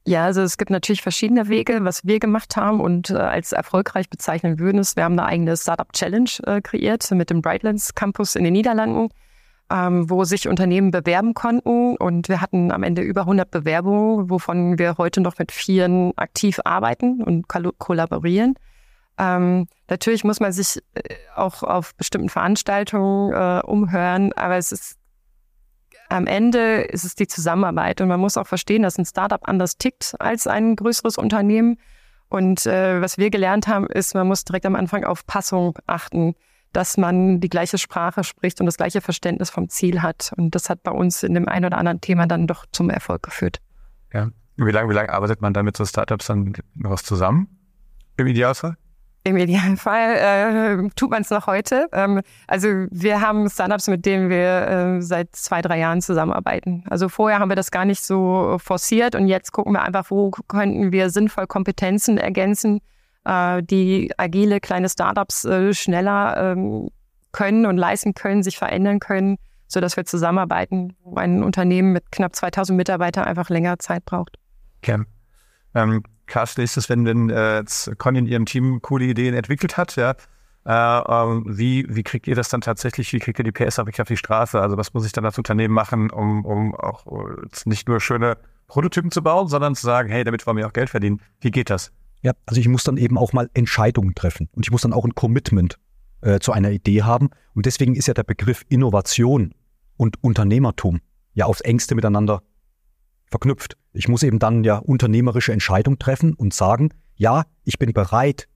Ja, 0.05 0.25
also 0.25 0.41
es 0.41 0.57
gibt 0.57 0.69
natürlich 0.69 1.01
verschiedene 1.01 1.47
Wege, 1.47 1.79
was 1.81 2.05
wir 2.05 2.19
gemacht 2.19 2.55
haben 2.57 2.81
und 2.81 3.09
äh, 3.09 3.15
als 3.15 3.53
erfolgreich 3.53 4.09
bezeichnen 4.09 4.59
würden 4.59 4.79
ist, 4.79 4.95
wir 4.95 5.03
haben 5.03 5.17
eine 5.17 5.27
eigene 5.27 5.55
Startup 5.55 5.91
Challenge 5.93 6.29
äh, 6.45 6.61
kreiert 6.61 7.09
mit 7.11 7.29
dem 7.29 7.41
Brightlands 7.41 7.95
Campus 7.95 8.35
in 8.35 8.43
den 8.43 8.53
Niederlanden 8.53 9.09
ähm, 9.71 10.09
wo 10.09 10.23
sich 10.23 10.47
Unternehmen 10.47 10.91
bewerben 10.91 11.33
konnten. 11.33 11.95
Und 11.97 12.29
wir 12.29 12.41
hatten 12.41 12.71
am 12.71 12.83
Ende 12.83 13.01
über 13.01 13.21
100 13.21 13.49
Bewerbungen, 13.49 14.29
wovon 14.29 14.77
wir 14.77 14.97
heute 14.97 15.21
noch 15.21 15.37
mit 15.39 15.51
vielen 15.51 16.17
aktiv 16.17 16.59
arbeiten 16.63 17.23
und 17.23 17.47
kollaborieren. 17.47 18.55
Ähm, 19.17 19.67
natürlich 19.89 20.23
muss 20.23 20.39
man 20.39 20.51
sich 20.51 20.81
äh, 20.95 21.15
auch 21.35 21.63
auf 21.63 21.95
bestimmten 21.95 22.29
Veranstaltungen 22.29 23.33
äh, 23.33 23.61
umhören, 23.65 24.33
aber 24.33 24.57
es 24.57 24.71
ist 24.71 24.97
am 26.09 26.27
Ende 26.27 26.81
ist 26.81 27.05
es 27.05 27.15
die 27.15 27.27
Zusammenarbeit 27.27 27.99
und 28.01 28.07
man 28.07 28.19
muss 28.19 28.37
auch 28.37 28.45
verstehen, 28.45 28.83
dass 28.83 28.97
ein 28.97 29.05
Startup 29.05 29.41
anders 29.47 29.77
tickt 29.77 30.15
als 30.19 30.45
ein 30.45 30.75
größeres 30.75 31.17
Unternehmen. 31.17 31.79
Und 32.29 32.65
äh, 32.65 33.01
was 33.01 33.17
wir 33.17 33.29
gelernt 33.29 33.67
haben, 33.67 33.87
ist, 33.87 34.13
man 34.13 34.27
muss 34.27 34.43
direkt 34.43 34.65
am 34.65 34.75
Anfang 34.75 35.05
auf 35.05 35.25
Passung 35.25 35.77
achten 35.87 36.35
dass 36.73 36.97
man 36.97 37.39
die 37.39 37.49
gleiche 37.49 37.77
Sprache 37.77 38.23
spricht 38.23 38.59
und 38.59 38.65
das 38.65 38.77
gleiche 38.77 39.01
Verständnis 39.01 39.49
vom 39.49 39.69
Ziel 39.69 40.01
hat. 40.01 40.33
Und 40.35 40.55
das 40.55 40.69
hat 40.69 40.83
bei 40.83 40.91
uns 40.91 41.23
in 41.23 41.33
dem 41.33 41.47
einen 41.47 41.65
oder 41.65 41.77
anderen 41.77 42.01
Thema 42.01 42.27
dann 42.27 42.47
doch 42.47 42.65
zum 42.71 42.89
Erfolg 42.89 43.23
geführt. 43.23 43.59
Ja. 44.13 44.29
Wie 44.55 44.71
lange, 44.71 44.89
wie 44.89 44.93
lange 44.93 45.09
arbeitet 45.09 45.41
man 45.41 45.53
dann 45.53 45.65
mit 45.65 45.75
so 45.77 45.85
Startups 45.85 46.27
dann 46.27 46.53
noch 46.75 47.01
zusammen? 47.01 47.47
Im 48.17 48.27
Idealfall? 48.27 48.77
Im 49.25 49.37
Idealfall 49.37 50.15
äh, 50.17 50.89
tut 50.95 51.09
man 51.09 51.21
es 51.21 51.29
noch 51.29 51.47
heute. 51.47 51.87
Ähm, 51.93 52.21
also 52.45 52.67
wir 52.91 53.21
haben 53.21 53.49
Startups, 53.49 53.87
mit 53.87 54.05
denen 54.05 54.29
wir 54.29 54.67
äh, 54.67 55.01
seit 55.01 55.33
zwei, 55.35 55.61
drei 55.61 55.79
Jahren 55.79 56.01
zusammenarbeiten. 56.01 56.83
Also 56.89 57.07
vorher 57.07 57.39
haben 57.39 57.49
wir 57.49 57.55
das 57.55 57.71
gar 57.71 57.85
nicht 57.85 58.03
so 58.03 58.57
forciert 58.61 59.15
und 59.15 59.27
jetzt 59.27 59.53
gucken 59.53 59.73
wir 59.73 59.81
einfach, 59.81 60.11
wo 60.11 60.29
könnten 60.29 60.91
wir 60.91 61.09
sinnvoll 61.09 61.47
Kompetenzen 61.47 62.17
ergänzen, 62.17 62.81
äh, 63.25 63.61
die 63.63 64.11
agile 64.17 64.59
kleine 64.59 64.89
Startups 64.89 65.45
äh, 65.45 65.73
schneller 65.73 66.37
ähm, 66.37 66.89
können 67.31 67.65
und 67.65 67.77
leisten 67.77 68.13
können, 68.13 68.43
sich 68.43 68.57
verändern 68.57 68.99
können, 68.99 69.37
so 69.67 69.79
dass 69.79 69.97
wir 69.97 70.05
zusammenarbeiten, 70.05 70.95
wo 71.03 71.15
ein 71.15 71.43
Unternehmen 71.43 71.93
mit 71.93 72.11
knapp 72.11 72.35
2000 72.35 72.77
Mitarbeitern 72.77 73.25
einfach 73.25 73.49
länger 73.49 73.79
Zeit 73.79 74.05
braucht. 74.05 74.37
Okay. 74.81 75.03
Ähm, 75.75 76.03
Carsten, 76.27 76.61
ist 76.61 76.77
es, 76.77 76.89
wenn, 76.89 77.05
wenn 77.05 77.29
äh, 77.29 77.63
Conny 77.97 78.19
in 78.19 78.27
ihrem 78.27 78.45
Team 78.45 78.81
coole 78.81 79.05
Ideen 79.05 79.33
entwickelt 79.33 79.77
hat, 79.77 79.95
ja, 79.95 80.15
Äh, 80.65 80.71
ähm, 80.71 81.43
wie, 81.45 81.85
wie 81.89 82.03
kriegt 82.03 82.25
ihr 82.25 82.35
das 82.35 82.47
dann 82.47 82.61
tatsächlich, 82.61 83.11
wie 83.11 83.19
kriegt 83.19 83.37
ihr 83.37 83.43
die 83.43 83.51
PS 83.51 83.79
wirklich 83.79 83.99
auf 83.99 84.07
die 84.07 84.15
Straße? 84.15 84.61
Also 84.61 84.77
was 84.77 84.93
muss 84.93 85.05
ich 85.05 85.11
dann 85.11 85.25
als 85.25 85.37
Unternehmen 85.37 85.73
machen, 85.73 86.09
um, 86.09 86.45
um 86.45 86.73
auch 86.73 87.05
äh, 87.05 87.45
nicht 87.65 87.89
nur 87.89 87.99
schöne 87.99 88.37
Prototypen 88.67 89.11
zu 89.11 89.21
bauen, 89.21 89.49
sondern 89.49 89.75
zu 89.75 89.85
sagen, 89.85 90.07
hey, 90.09 90.23
damit 90.23 90.47
wollen 90.47 90.55
wir 90.55 90.65
auch 90.65 90.73
Geld 90.73 90.89
verdienen. 90.89 91.21
Wie 91.41 91.51
geht 91.51 91.69
das? 91.69 91.91
Ja, 92.23 92.31
also 92.45 92.59
ich 92.59 92.67
muss 92.67 92.83
dann 92.83 92.97
eben 92.97 93.17
auch 93.17 93.33
mal 93.33 93.49
Entscheidungen 93.53 94.15
treffen 94.15 94.49
und 94.53 94.65
ich 94.65 94.71
muss 94.71 94.81
dann 94.81 94.93
auch 94.93 95.05
ein 95.05 95.13
Commitment 95.13 95.77
äh, 96.21 96.39
zu 96.39 96.53
einer 96.53 96.71
Idee 96.71 97.03
haben. 97.03 97.29
Und 97.53 97.65
deswegen 97.65 97.95
ist 97.95 98.07
ja 98.07 98.13
der 98.13 98.23
Begriff 98.23 98.65
Innovation 98.69 99.53
und 99.97 100.23
Unternehmertum 100.23 101.01
ja 101.33 101.45
aufs 101.45 101.61
engste 101.61 101.95
miteinander 101.95 102.41
verknüpft. 103.25 103.77
Ich 103.91 104.07
muss 104.07 104.23
eben 104.23 104.39
dann 104.39 104.63
ja 104.63 104.77
unternehmerische 104.77 105.51
Entscheidungen 105.51 105.99
treffen 105.99 106.33
und 106.33 106.53
sagen, 106.53 106.89
ja, 107.15 107.45
ich 107.65 107.77
bin 107.77 107.91
bereit, 107.91 108.47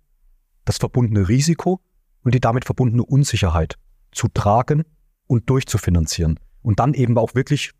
das 0.63 0.77
verbundene 0.77 1.27
Risiko 1.27 1.81
und 2.23 2.33
die 2.33 2.39
damit 2.39 2.65
verbundene 2.65 3.03
Unsicherheit 3.03 3.75
zu 4.11 4.27
tragen 4.29 4.83
und 5.27 5.49
durchzufinanzieren. 5.49 6.39
Und 6.61 6.79
dann 6.79 6.93
eben 6.93 7.17
auch 7.17 7.35
wirklich 7.35 7.71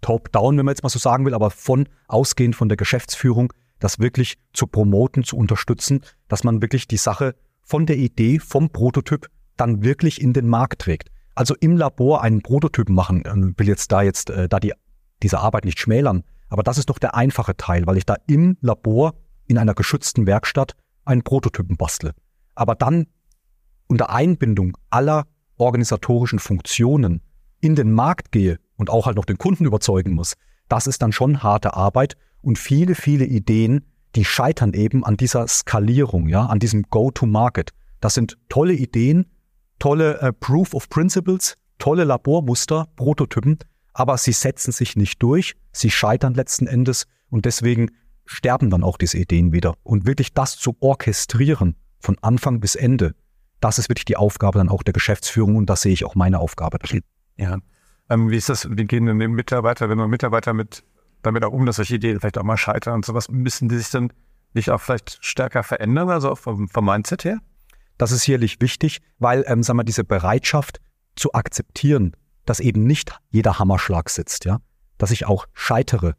top-down, 0.00 0.58
wenn 0.58 0.64
man 0.64 0.72
jetzt 0.72 0.82
mal 0.82 0.88
so 0.88 0.98
sagen 0.98 1.24
will, 1.24 1.34
aber 1.34 1.50
von 1.50 1.88
ausgehend 2.06 2.56
von 2.56 2.68
der 2.68 2.76
Geschäftsführung, 2.76 3.52
das 3.78 3.98
wirklich 3.98 4.38
zu 4.52 4.66
promoten, 4.66 5.24
zu 5.24 5.36
unterstützen, 5.36 6.00
dass 6.28 6.44
man 6.44 6.62
wirklich 6.62 6.88
die 6.88 6.96
Sache 6.96 7.34
von 7.62 7.86
der 7.86 7.96
Idee, 7.96 8.38
vom 8.38 8.70
Prototyp 8.70 9.28
dann 9.56 9.82
wirklich 9.82 10.20
in 10.20 10.32
den 10.32 10.48
Markt 10.48 10.80
trägt. 10.80 11.10
Also 11.34 11.54
im 11.60 11.76
Labor 11.76 12.22
einen 12.22 12.42
Prototypen 12.42 12.94
machen, 12.94 13.22
ähm, 13.26 13.54
will 13.56 13.68
jetzt 13.68 13.92
da 13.92 14.02
jetzt 14.02 14.30
äh, 14.30 14.48
da 14.48 14.58
die, 14.58 14.72
diese 15.22 15.38
Arbeit 15.38 15.64
nicht 15.64 15.78
schmälern, 15.78 16.24
aber 16.48 16.62
das 16.62 16.78
ist 16.78 16.90
doch 16.90 16.98
der 16.98 17.14
einfache 17.14 17.56
Teil, 17.56 17.86
weil 17.86 17.96
ich 17.96 18.06
da 18.06 18.16
im 18.26 18.56
Labor 18.60 19.14
in 19.46 19.58
einer 19.58 19.74
geschützten 19.74 20.26
Werkstatt 20.26 20.74
einen 21.04 21.22
Prototypen 21.22 21.76
bastle. 21.76 22.14
Aber 22.54 22.74
dann 22.74 23.06
unter 23.86 24.10
Einbindung 24.10 24.76
aller 24.90 25.26
organisatorischen 25.56 26.38
Funktionen 26.38 27.22
in 27.60 27.74
den 27.74 27.92
Markt 27.92 28.32
gehe 28.32 28.58
und 28.76 28.90
auch 28.90 29.06
halt 29.06 29.16
noch 29.16 29.24
den 29.24 29.38
Kunden 29.38 29.64
überzeugen 29.64 30.14
muss, 30.14 30.34
das 30.68 30.86
ist 30.86 31.02
dann 31.02 31.12
schon 31.12 31.42
harte 31.42 31.74
Arbeit 31.74 32.16
und 32.42 32.58
viele, 32.58 32.94
viele 32.94 33.24
Ideen, 33.24 33.84
die 34.14 34.24
scheitern 34.24 34.72
eben 34.72 35.04
an 35.04 35.16
dieser 35.16 35.46
Skalierung, 35.46 36.28
ja, 36.28 36.46
an 36.46 36.58
diesem 36.58 36.82
Go-to-Market. 36.82 37.72
Das 38.00 38.14
sind 38.14 38.38
tolle 38.48 38.72
Ideen, 38.72 39.26
tolle 39.78 40.20
äh, 40.20 40.32
Proof 40.32 40.74
of 40.74 40.88
Principles, 40.88 41.56
tolle 41.78 42.04
Labormuster, 42.04 42.88
Prototypen, 42.96 43.58
aber 43.92 44.16
sie 44.18 44.32
setzen 44.32 44.72
sich 44.72 44.96
nicht 44.96 45.22
durch, 45.22 45.54
sie 45.72 45.90
scheitern 45.90 46.34
letzten 46.34 46.66
Endes 46.66 47.06
und 47.30 47.44
deswegen 47.44 47.90
sterben 48.24 48.70
dann 48.70 48.84
auch 48.84 48.98
diese 48.98 49.18
Ideen 49.18 49.52
wieder. 49.52 49.74
Und 49.82 50.06
wirklich 50.06 50.32
das 50.32 50.56
zu 50.56 50.76
orchestrieren 50.80 51.76
von 51.98 52.16
Anfang 52.20 52.60
bis 52.60 52.74
Ende, 52.74 53.14
das 53.60 53.78
ist 53.78 53.88
wirklich 53.88 54.04
die 54.04 54.16
Aufgabe 54.16 54.58
dann 54.58 54.68
auch 54.68 54.82
der 54.82 54.92
Geschäftsführung 54.92 55.56
und 55.56 55.68
das 55.68 55.82
sehe 55.82 55.92
ich 55.92 56.04
auch 56.04 56.14
meine 56.14 56.38
Aufgabe. 56.38 56.78
Ja. 57.36 57.58
Ähm, 58.08 58.30
wie 58.30 58.36
ist 58.36 58.48
das, 58.48 58.68
wie 58.70 58.84
gehen 58.84 59.06
denn 59.06 59.16
Mitarbeiter, 59.16 59.88
wenn 59.88 59.98
man 59.98 60.08
Mitarbeiter 60.10 60.54
mit 60.54 60.84
damit 61.22 61.44
auch 61.44 61.52
um, 61.52 61.66
dass 61.66 61.76
solche 61.76 61.96
Ideen 61.96 62.20
vielleicht 62.20 62.38
auch 62.38 62.44
mal 62.44 62.56
scheitern 62.56 62.94
und 62.94 63.04
sowas, 63.04 63.28
müssen 63.28 63.68
die 63.68 63.76
sich 63.76 63.90
dann 63.90 64.12
nicht 64.54 64.70
auch 64.70 64.80
vielleicht 64.80 65.18
stärker 65.24 65.62
verändern, 65.62 66.10
also 66.10 66.34
vom, 66.34 66.68
vom 66.68 66.84
Mindset 66.84 67.24
her? 67.24 67.38
Das 67.98 68.12
ist 68.12 68.22
sicherlich 68.22 68.60
wichtig, 68.60 69.00
weil, 69.18 69.44
ähm, 69.48 69.62
sagen 69.62 69.78
wir, 69.78 69.84
diese 69.84 70.04
Bereitschaft 70.04 70.80
zu 71.16 71.32
akzeptieren, 71.32 72.16
dass 72.46 72.60
eben 72.60 72.84
nicht 72.84 73.18
jeder 73.30 73.58
Hammerschlag 73.58 74.08
sitzt, 74.08 74.44
ja, 74.44 74.58
dass 74.96 75.10
ich 75.10 75.26
auch 75.26 75.46
scheitere, 75.52 76.14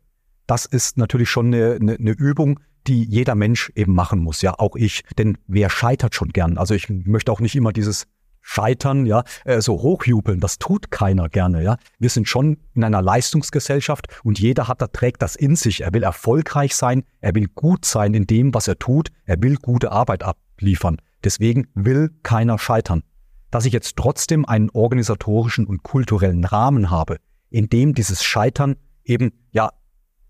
das 0.46 0.66
ist 0.66 0.98
natürlich 0.98 1.30
schon 1.30 1.48
eine, 1.48 1.78
eine, 1.80 1.96
eine 1.96 2.12
Übung, 2.12 2.60
die 2.88 3.04
jeder 3.04 3.36
Mensch 3.36 3.72
eben 3.76 3.94
machen 3.94 4.20
muss, 4.20 4.42
ja, 4.42 4.54
auch 4.58 4.76
ich. 4.76 5.04
Denn 5.18 5.38
wer 5.48 5.70
scheitert 5.70 6.16
schon 6.16 6.30
gern? 6.30 6.58
Also 6.58 6.74
ich 6.74 6.90
möchte 6.90 7.32
auch 7.32 7.40
nicht 7.40 7.56
immer 7.56 7.72
dieses 7.72 8.08
Scheitern, 8.52 9.06
ja, 9.06 9.24
äh, 9.46 9.62
so 9.62 9.80
hochjubeln, 9.84 10.40
das 10.40 10.58
tut 10.58 10.90
keiner 10.90 11.30
gerne, 11.30 11.62
ja. 11.62 11.78
Wir 12.00 12.10
sind 12.10 12.28
schon 12.28 12.58
in 12.74 12.84
einer 12.84 13.04
Leistungsgesellschaft 13.04 14.08
und 14.24 14.40
jeder 14.40 14.68
hat 14.68 14.82
da 14.82 14.88
trägt 14.88 15.22
das 15.22 15.36
in 15.36 15.56
sich. 15.56 15.82
Er 15.82 15.94
will 15.94 16.02
erfolgreich 16.02 16.76
sein, 16.76 17.04
er 17.22 17.36
will 17.36 17.46
gut 17.54 17.86
sein 17.86 18.16
in 18.16 18.26
dem, 18.26 18.52
was 18.56 18.68
er 18.68 18.80
tut, 18.80 19.10
er 19.26 19.40
will 19.44 19.58
gute 19.58 19.92
Arbeit 19.92 20.24
abliefern. 20.24 20.98
Deswegen 21.24 21.68
will 21.76 22.10
keiner 22.24 22.58
scheitern. 22.58 23.04
Dass 23.52 23.66
ich 23.66 23.74
jetzt 23.74 23.98
trotzdem 23.98 24.46
einen 24.46 24.72
organisatorischen 24.72 25.68
und 25.68 25.84
kulturellen 25.84 26.44
Rahmen 26.44 26.90
habe, 26.90 27.18
in 27.52 27.70
dem 27.70 27.94
dieses 27.94 28.24
Scheitern 28.24 28.78
eben 29.04 29.32
ja 29.52 29.70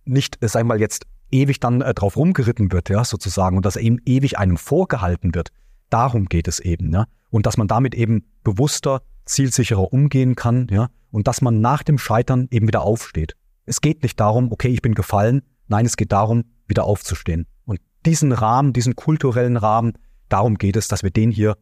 nicht, 0.04 0.44
äh, 0.44 0.50
sag 0.50 0.66
mal 0.66 0.82
jetzt 0.82 1.06
ewig 1.32 1.62
dann 1.62 1.80
äh, 1.80 1.94
drauf 1.94 2.18
rumgeritten 2.18 2.74
wird, 2.74 2.90
ja, 2.90 3.06
sozusagen, 3.06 3.56
und 3.56 3.66
dass 3.66 3.78
eben 3.78 4.00
ewig 4.06 4.38
einem 4.38 4.58
vorgehalten 4.58 5.34
wird. 5.34 5.52
Darum 5.90 6.26
geht 6.26 6.50
es 6.50 6.60
eben, 6.60 6.92
ja 6.92 7.06
und 7.30 7.46
dass 7.46 7.58
man 7.58 7.68
damit 7.68 7.96
eben 7.96 8.26
bewusster, 8.44 9.02
zielsicherer 9.26 9.94
umgehen 9.94 10.36
kann, 10.36 10.68
ja, 10.72 10.90
und 11.12 11.28
dass 11.28 11.42
man 11.42 11.62
nach 11.62 11.84
dem 11.84 11.98
Scheitern 11.98 12.48
eben 12.52 12.68
wieder 12.68 12.82
aufsteht. 12.82 13.36
Es 13.66 13.82
geht 13.82 14.04
nicht 14.04 14.20
darum, 14.20 14.52
okay, 14.52 14.70
ich 14.70 14.82
bin 14.82 14.96
gefallen, 14.96 15.44
nein, 15.68 15.86
es 15.86 15.98
geht 15.98 16.12
darum, 16.12 16.46
wieder 16.68 16.84
aufzustehen. 16.86 17.46
Und 17.66 17.80
diesen 18.06 18.32
Rahmen, 18.32 18.74
diesen 18.74 18.96
kulturellen 18.96 19.58
Rahmen, 19.58 19.94
darum 20.30 20.58
geht 20.58 20.76
es, 20.76 20.88
dass 20.88 21.04
wir 21.04 21.12
den 21.12 21.32
hier 21.32 21.58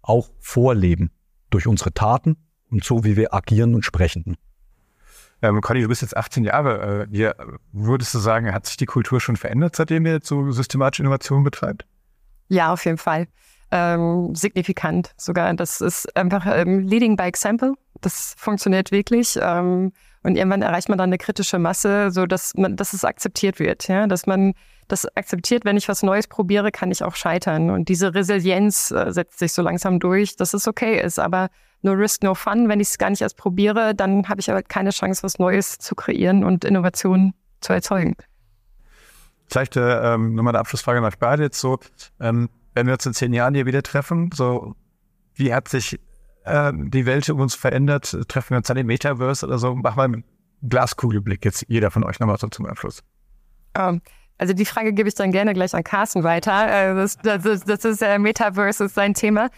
auch 0.00 0.30
vorleben 0.40 1.10
durch 1.50 1.66
unsere 1.66 1.92
Taten 1.92 2.36
und 2.70 2.84
so, 2.84 3.04
wie 3.04 3.16
wir 3.16 3.34
agieren 3.34 3.74
und 3.74 3.84
sprechen. 3.84 4.36
Ähm, 5.42 5.60
Conny, 5.60 5.82
du 5.82 5.88
bist 5.88 6.02
jetzt 6.02 6.16
18 6.16 6.44
Jahre 6.44 7.02
äh, 7.02 7.06
hier. 7.10 7.34
Würdest 7.72 8.14
du 8.14 8.18
sagen, 8.18 8.52
hat 8.52 8.66
sich 8.66 8.76
die 8.76 8.86
Kultur 8.86 9.20
schon 9.20 9.36
verändert, 9.36 9.76
seitdem 9.76 10.06
ihr 10.06 10.12
jetzt 10.12 10.28
so 10.28 10.50
systematische 10.52 11.02
Innovation 11.02 11.42
betreibt? 11.42 11.84
Ja, 12.48 12.72
auf 12.72 12.84
jeden 12.84 12.98
Fall 12.98 13.26
ähm, 13.72 14.34
signifikant 14.34 15.12
sogar. 15.16 15.52
Das 15.54 15.80
ist 15.80 16.14
einfach 16.16 16.46
ähm, 16.46 16.80
Leading 16.80 17.16
by 17.16 17.24
Example. 17.24 17.72
Das 18.02 18.34
funktioniert 18.36 18.92
wirklich. 18.92 19.38
Ähm, 19.40 19.92
und 20.22 20.36
irgendwann 20.36 20.62
erreicht 20.62 20.88
man 20.88 20.98
dann 20.98 21.08
eine 21.08 21.18
kritische 21.18 21.58
Masse, 21.58 22.10
so 22.10 22.26
dass 22.26 22.54
man, 22.54 22.76
dass 22.76 22.92
es 22.92 23.04
akzeptiert 23.04 23.58
wird, 23.58 23.88
ja, 23.88 24.06
dass 24.06 24.26
man 24.26 24.52
das 24.88 25.06
akzeptiert, 25.16 25.64
wenn 25.64 25.76
ich 25.76 25.88
was 25.88 26.02
Neues 26.02 26.28
probiere, 26.28 26.70
kann 26.70 26.90
ich 26.90 27.02
auch 27.02 27.14
scheitern. 27.16 27.70
Und 27.70 27.88
diese 27.88 28.14
Resilienz 28.14 28.90
äh, 28.90 29.10
setzt 29.10 29.38
sich 29.38 29.52
so 29.54 29.62
langsam 29.62 29.98
durch, 29.98 30.36
dass 30.36 30.52
es 30.52 30.68
okay 30.68 31.00
ist. 31.00 31.18
Aber 31.18 31.48
no 31.80 31.92
risk, 31.92 32.22
no 32.22 32.34
fun. 32.34 32.68
Wenn 32.68 32.78
ich 32.78 32.88
es 32.88 32.98
gar 32.98 33.08
nicht 33.08 33.22
erst 33.22 33.38
probiere, 33.38 33.94
dann 33.94 34.28
habe 34.28 34.40
ich 34.40 34.50
aber 34.50 34.62
keine 34.62 34.90
Chance, 34.90 35.22
was 35.22 35.38
Neues 35.38 35.78
zu 35.78 35.94
kreieren 35.94 36.44
und 36.44 36.64
Innovationen 36.64 37.32
zu 37.60 37.72
erzeugen. 37.72 38.14
Vielleicht 39.46 39.76
äh, 39.76 40.14
ähm, 40.14 40.34
nochmal 40.34 40.52
eine 40.52 40.60
Abschlussfrage 40.60 41.00
nach 41.00 41.16
beide 41.16 41.44
jetzt 41.44 41.58
so. 41.58 41.78
Ähm, 42.20 42.48
wenn 42.74 42.86
wir 42.86 42.94
uns 42.94 43.06
in 43.06 43.14
zehn 43.14 43.32
Jahren 43.32 43.54
hier 43.54 43.66
wieder 43.66 43.82
treffen, 43.82 44.30
so 44.32 44.74
wie 45.34 45.52
hat 45.52 45.68
sich 45.68 45.98
äh, 46.44 46.72
die 46.74 47.06
Welt 47.06 47.28
um 47.30 47.40
uns 47.40 47.54
verändert? 47.54 48.16
Treffen 48.28 48.50
wir 48.50 48.58
uns 48.58 48.68
dann 48.68 48.76
im 48.76 48.86
Metaverse 48.86 49.46
oder 49.46 49.58
so? 49.58 49.74
Mach 49.74 49.96
mal 49.96 50.04
einen 50.04 50.24
Glaskugelblick 50.68 51.44
jetzt 51.44 51.64
jeder 51.68 51.90
von 51.90 52.04
euch 52.04 52.20
nochmal 52.20 52.38
so 52.38 52.48
zum 52.48 52.66
Abschluss. 52.66 53.02
Um, 53.76 53.82
ähm, 53.82 54.02
also 54.38 54.54
die 54.54 54.64
Frage 54.64 54.92
gebe 54.92 55.08
ich 55.08 55.14
dann 55.14 55.30
gerne 55.30 55.54
gleich 55.54 55.74
an 55.74 55.84
Carsten 55.84 56.24
weiter. 56.24 56.66
Äh, 56.66 56.94
das, 56.94 57.16
das, 57.18 57.44
ist, 57.44 57.68
das 57.68 57.84
ist 57.84 58.02
äh, 58.02 58.18
Metaverse 58.18 58.84
ist 58.84 58.94
sein 58.94 59.14
Thema. 59.14 59.50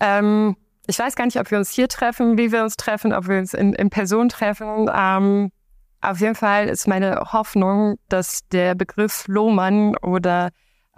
Ähm, 0.00 0.56
ich 0.86 0.98
weiß 0.98 1.16
gar 1.16 1.26
nicht, 1.26 1.38
ob 1.38 1.50
wir 1.50 1.58
uns 1.58 1.70
hier 1.70 1.88
treffen, 1.88 2.38
wie 2.38 2.50
wir 2.50 2.62
uns 2.62 2.76
treffen, 2.76 3.12
ob 3.12 3.28
wir 3.28 3.38
uns 3.38 3.52
in, 3.52 3.72
in 3.74 3.90
Person 3.90 4.28
treffen. 4.28 4.88
Ähm, 4.94 5.50
auf 6.00 6.20
jeden 6.20 6.34
Fall 6.34 6.68
ist 6.68 6.86
meine 6.86 7.20
Hoffnung, 7.32 7.98
dass 8.08 8.46
der 8.48 8.74
Begriff 8.74 9.26
Lohmann 9.26 9.96
oder 9.96 10.50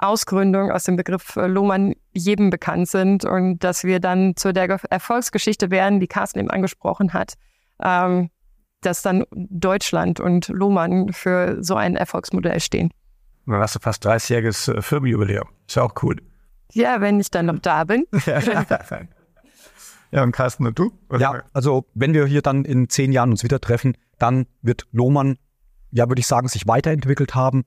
Ausgründung 0.02 0.70
aus 0.70 0.84
dem 0.84 0.96
Begriff 0.96 1.36
äh, 1.36 1.46
Lohmann 1.46 1.94
jedem 2.12 2.50
bekannt 2.50 2.88
sind 2.88 3.24
und 3.24 3.58
dass 3.62 3.84
wir 3.84 4.00
dann 4.00 4.34
zu 4.36 4.52
der 4.52 4.68
Erfolgsgeschichte 4.90 5.70
werden, 5.70 6.00
die 6.00 6.08
Carsten 6.08 6.38
eben 6.38 6.50
angesprochen 6.50 7.12
hat, 7.12 7.34
ähm, 7.82 8.30
dass 8.80 9.02
dann 9.02 9.24
Deutschland 9.32 10.20
und 10.20 10.48
Lohmann 10.48 11.12
für 11.12 11.62
so 11.62 11.74
ein 11.74 11.96
Erfolgsmodell 11.96 12.60
stehen. 12.60 12.90
dann 13.46 13.60
hast 13.60 13.74
du 13.74 13.80
fast 13.80 14.06
30-jähriges 14.06 14.74
äh, 14.74 14.82
Firmenjubiläum. 14.82 15.48
Ist 15.66 15.76
ja 15.76 15.82
auch 15.82 15.94
cool. 16.02 16.16
Ja, 16.72 17.00
wenn 17.00 17.20
ich 17.20 17.30
dann 17.30 17.46
noch 17.46 17.58
da 17.58 17.84
bin. 17.84 18.06
ja, 20.12 20.22
und 20.22 20.32
Carsten 20.32 20.66
und 20.66 20.78
du? 20.78 20.92
Oder? 21.08 21.20
Ja, 21.20 21.42
also 21.52 21.84
wenn 21.94 22.14
wir 22.14 22.26
hier 22.26 22.42
dann 22.42 22.64
in 22.64 22.88
zehn 22.88 23.12
Jahren 23.12 23.30
uns 23.30 23.42
wieder 23.42 23.60
treffen, 23.60 23.96
dann 24.18 24.46
wird 24.62 24.86
Lohmann, 24.92 25.36
ja, 25.90 26.08
würde 26.08 26.20
ich 26.20 26.26
sagen, 26.26 26.48
sich 26.48 26.66
weiterentwickelt 26.66 27.34
haben, 27.34 27.64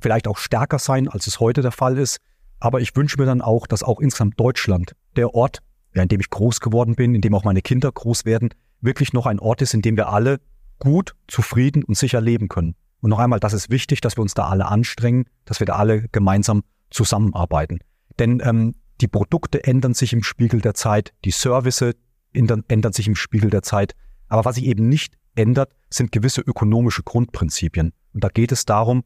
vielleicht 0.00 0.28
auch 0.28 0.38
stärker 0.38 0.78
sein, 0.78 1.08
als 1.08 1.26
es 1.26 1.40
heute 1.40 1.62
der 1.62 1.72
Fall 1.72 1.98
ist. 1.98 2.18
Aber 2.60 2.80
ich 2.80 2.94
wünsche 2.96 3.18
mir 3.18 3.26
dann 3.26 3.40
auch, 3.40 3.66
dass 3.66 3.82
auch 3.82 4.00
insgesamt 4.00 4.38
Deutschland, 4.38 4.94
der 5.16 5.34
Ort, 5.34 5.58
ja, 5.94 6.02
in 6.02 6.08
dem 6.08 6.20
ich 6.20 6.30
groß 6.30 6.60
geworden 6.60 6.94
bin, 6.94 7.14
in 7.14 7.20
dem 7.20 7.34
auch 7.34 7.44
meine 7.44 7.62
Kinder 7.62 7.90
groß 7.90 8.24
werden, 8.24 8.50
wirklich 8.80 9.12
noch 9.12 9.26
ein 9.26 9.38
Ort 9.38 9.62
ist, 9.62 9.74
in 9.74 9.82
dem 9.82 9.96
wir 9.96 10.08
alle 10.08 10.40
gut, 10.78 11.14
zufrieden 11.28 11.84
und 11.84 11.96
sicher 11.96 12.20
leben 12.20 12.48
können. 12.48 12.74
Und 13.00 13.10
noch 13.10 13.18
einmal, 13.18 13.40
das 13.40 13.52
ist 13.52 13.70
wichtig, 13.70 14.00
dass 14.00 14.16
wir 14.16 14.22
uns 14.22 14.34
da 14.34 14.48
alle 14.48 14.66
anstrengen, 14.66 15.26
dass 15.44 15.60
wir 15.60 15.66
da 15.66 15.76
alle 15.76 16.08
gemeinsam 16.08 16.62
zusammenarbeiten. 16.90 17.80
Denn 18.18 18.40
ähm, 18.44 18.74
die 19.00 19.08
Produkte 19.08 19.64
ändern 19.64 19.94
sich 19.94 20.12
im 20.12 20.22
Spiegel 20.22 20.60
der 20.60 20.74
Zeit, 20.74 21.12
die 21.24 21.30
Services 21.30 21.94
ändern, 22.32 22.64
ändern 22.68 22.92
sich 22.92 23.06
im 23.06 23.16
Spiegel 23.16 23.50
der 23.50 23.62
Zeit. 23.62 23.94
Aber 24.28 24.44
was 24.44 24.56
sich 24.56 24.64
eben 24.64 24.88
nicht 24.88 25.16
ändert, 25.34 25.72
sind 25.90 26.12
gewisse 26.12 26.40
ökonomische 26.40 27.02
Grundprinzipien. 27.02 27.92
Und 28.12 28.24
da 28.24 28.28
geht 28.28 28.52
es 28.52 28.64
darum, 28.64 29.04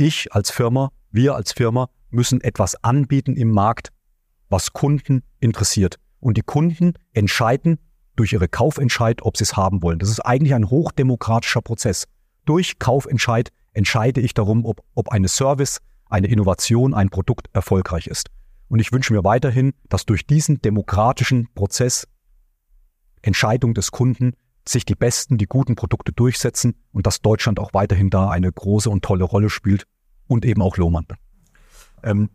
ich 0.00 0.32
als 0.32 0.50
Firma, 0.50 0.90
wir 1.10 1.34
als 1.34 1.52
Firma 1.52 1.88
müssen 2.10 2.40
etwas 2.40 2.82
anbieten 2.82 3.36
im 3.36 3.50
Markt, 3.50 3.90
was 4.48 4.72
Kunden 4.72 5.22
interessiert. 5.38 5.96
Und 6.18 6.36
die 6.36 6.42
Kunden 6.42 6.94
entscheiden 7.12 7.78
durch 8.16 8.32
ihre 8.32 8.48
Kaufentscheid, 8.48 9.22
ob 9.22 9.36
sie 9.36 9.44
es 9.44 9.56
haben 9.56 9.82
wollen. 9.82 9.98
Das 9.98 10.10
ist 10.10 10.20
eigentlich 10.20 10.54
ein 10.54 10.68
hochdemokratischer 10.68 11.62
Prozess. 11.62 12.06
Durch 12.44 12.78
Kaufentscheid 12.78 13.50
entscheide 13.72 14.20
ich 14.20 14.34
darum, 14.34 14.64
ob, 14.64 14.82
ob 14.94 15.10
eine 15.10 15.28
Service, 15.28 15.80
eine 16.08 16.26
Innovation, 16.26 16.92
ein 16.94 17.10
Produkt 17.10 17.48
erfolgreich 17.52 18.08
ist. 18.08 18.30
Und 18.68 18.80
ich 18.80 18.92
wünsche 18.92 19.12
mir 19.12 19.24
weiterhin, 19.24 19.72
dass 19.88 20.06
durch 20.06 20.26
diesen 20.26 20.60
demokratischen 20.60 21.48
Prozess 21.54 22.06
Entscheidung 23.22 23.74
des 23.74 23.90
Kunden 23.90 24.32
sich 24.68 24.84
die 24.84 24.94
besten, 24.94 25.38
die 25.38 25.46
guten 25.46 25.74
Produkte 25.74 26.12
durchsetzen 26.12 26.74
und 26.92 27.06
dass 27.06 27.22
Deutschland 27.22 27.58
auch 27.58 27.74
weiterhin 27.74 28.10
da 28.10 28.30
eine 28.30 28.50
große 28.52 28.90
und 28.90 29.04
tolle 29.04 29.24
Rolle 29.24 29.50
spielt 29.50 29.86
und 30.26 30.44
eben 30.44 30.62
auch 30.62 30.76
Lohmann. 30.76 31.06
Ähm, 32.02 32.30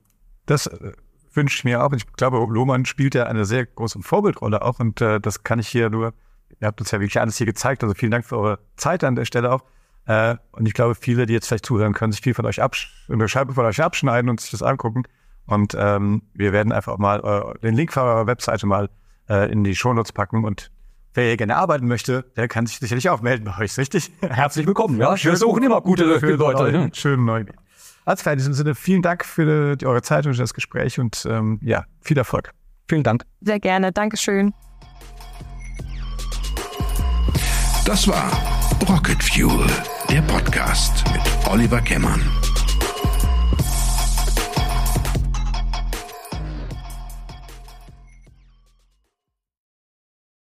das 0.46 0.68
äh, 0.68 0.94
wünsche 1.34 1.58
ich 1.58 1.64
mir 1.64 1.84
auch. 1.84 1.94
Ich 1.94 2.12
glaube, 2.14 2.38
Lohmann 2.38 2.86
spielt 2.86 3.16
ja 3.16 3.26
eine 3.26 3.46
sehr 3.46 3.66
große 3.66 4.00
Vorbildrolle 4.02 4.62
auch 4.62 4.80
und 4.80 5.02
äh, 5.02 5.20
das 5.20 5.44
kann 5.44 5.60
ich 5.60 5.68
hier 5.68 5.90
nur, 5.90 6.14
ihr 6.60 6.68
habt 6.68 6.80
uns 6.82 6.92
ja 6.92 7.00
wirklich 7.00 7.20
alles 7.20 7.38
hier 7.38 7.46
gezeigt, 7.46 7.84
also 7.84 7.94
vielen 7.96 8.12
Dank 8.12 8.26
für 8.26 8.38
eure 8.38 8.60
Zeit 8.76 9.04
an 9.04 9.16
der 9.16 9.26
Stelle 9.26 9.52
auch. 9.52 9.64
Äh, 10.06 10.36
und 10.52 10.68
ich 10.68 10.74
glaube, 10.74 10.96
viele, 10.96 11.26
die 11.26 11.34
jetzt 11.34 11.48
vielleicht 11.48 11.66
zuhören, 11.66 11.94
können 11.94 12.12
sich 12.12 12.22
viel 12.22 12.34
von 12.34 12.46
euch 12.46 12.62
absch 12.62 13.06
eine 13.10 13.28
Scheibe 13.28 13.54
von 13.54 13.66
euch 13.66 13.82
abschneiden 13.82 14.30
und 14.30 14.40
sich 14.40 14.52
das 14.52 14.62
angucken. 14.62 15.04
Und 15.48 15.76
ähm, 15.78 16.24
wir 16.34 16.54
werden 16.54 16.72
einfach 16.72 16.98
mal 16.98 17.20
äh, 17.56 17.60
den 17.60 17.76
Link 17.76 17.94
für 17.94 18.02
eure 18.02 18.28
Webseite 18.28 18.66
mal 18.66 18.90
äh, 19.30 19.52
in 19.52 19.64
die 19.64 19.76
Shownotes 19.76 20.12
packen 20.12 20.44
und 20.44 20.72
wer 21.16 21.26
hier 21.26 21.38
gerne 21.38 21.56
arbeiten 21.56 21.88
möchte, 21.88 22.26
der 22.36 22.48
kann 22.48 22.68
sich 22.68 22.78
sicherlich 22.78 23.10
auch 23.10 23.22
melden 23.22 23.46
bei 23.46 23.58
euch, 23.64 23.78
richtig? 23.78 24.12
Herzlich 24.22 24.68
willkommen, 24.68 25.00
ja. 25.00 25.16
Wir 25.16 25.36
suchen 25.36 25.64
immer 25.64 25.82
gute 25.82 26.04
Leute. 26.04 26.72
Ne? 26.72 26.90
Schönen 26.94 27.26
neuen. 27.26 27.52
Alles 28.06 28.22
klar, 28.22 28.34
in 28.34 28.38
diesem 28.38 28.54
Sinne, 28.54 28.76
vielen 28.76 29.02
Dank 29.02 29.26
für 29.26 29.76
die, 29.76 29.86
eure 29.86 30.02
Zeit 30.04 30.28
und 30.28 30.38
das 30.38 30.54
Gespräch 30.54 31.00
und 31.00 31.26
ähm, 31.28 31.60
ja, 31.64 31.86
viel 32.02 32.18
Erfolg. 32.18 32.52
Vielen 32.88 33.04
Dank. 33.04 33.24
Sehr 33.42 33.60
gerne, 33.60 33.92
Dankeschön. 33.92 34.54
Das 37.86 38.08
war 38.08 38.32
Rocket 38.88 39.24
Fuel, 39.24 39.68
der 40.10 40.22
Podcast 40.22 41.04
mit 41.14 41.22
Oliver 41.48 41.82
Kemmern. 41.82 42.22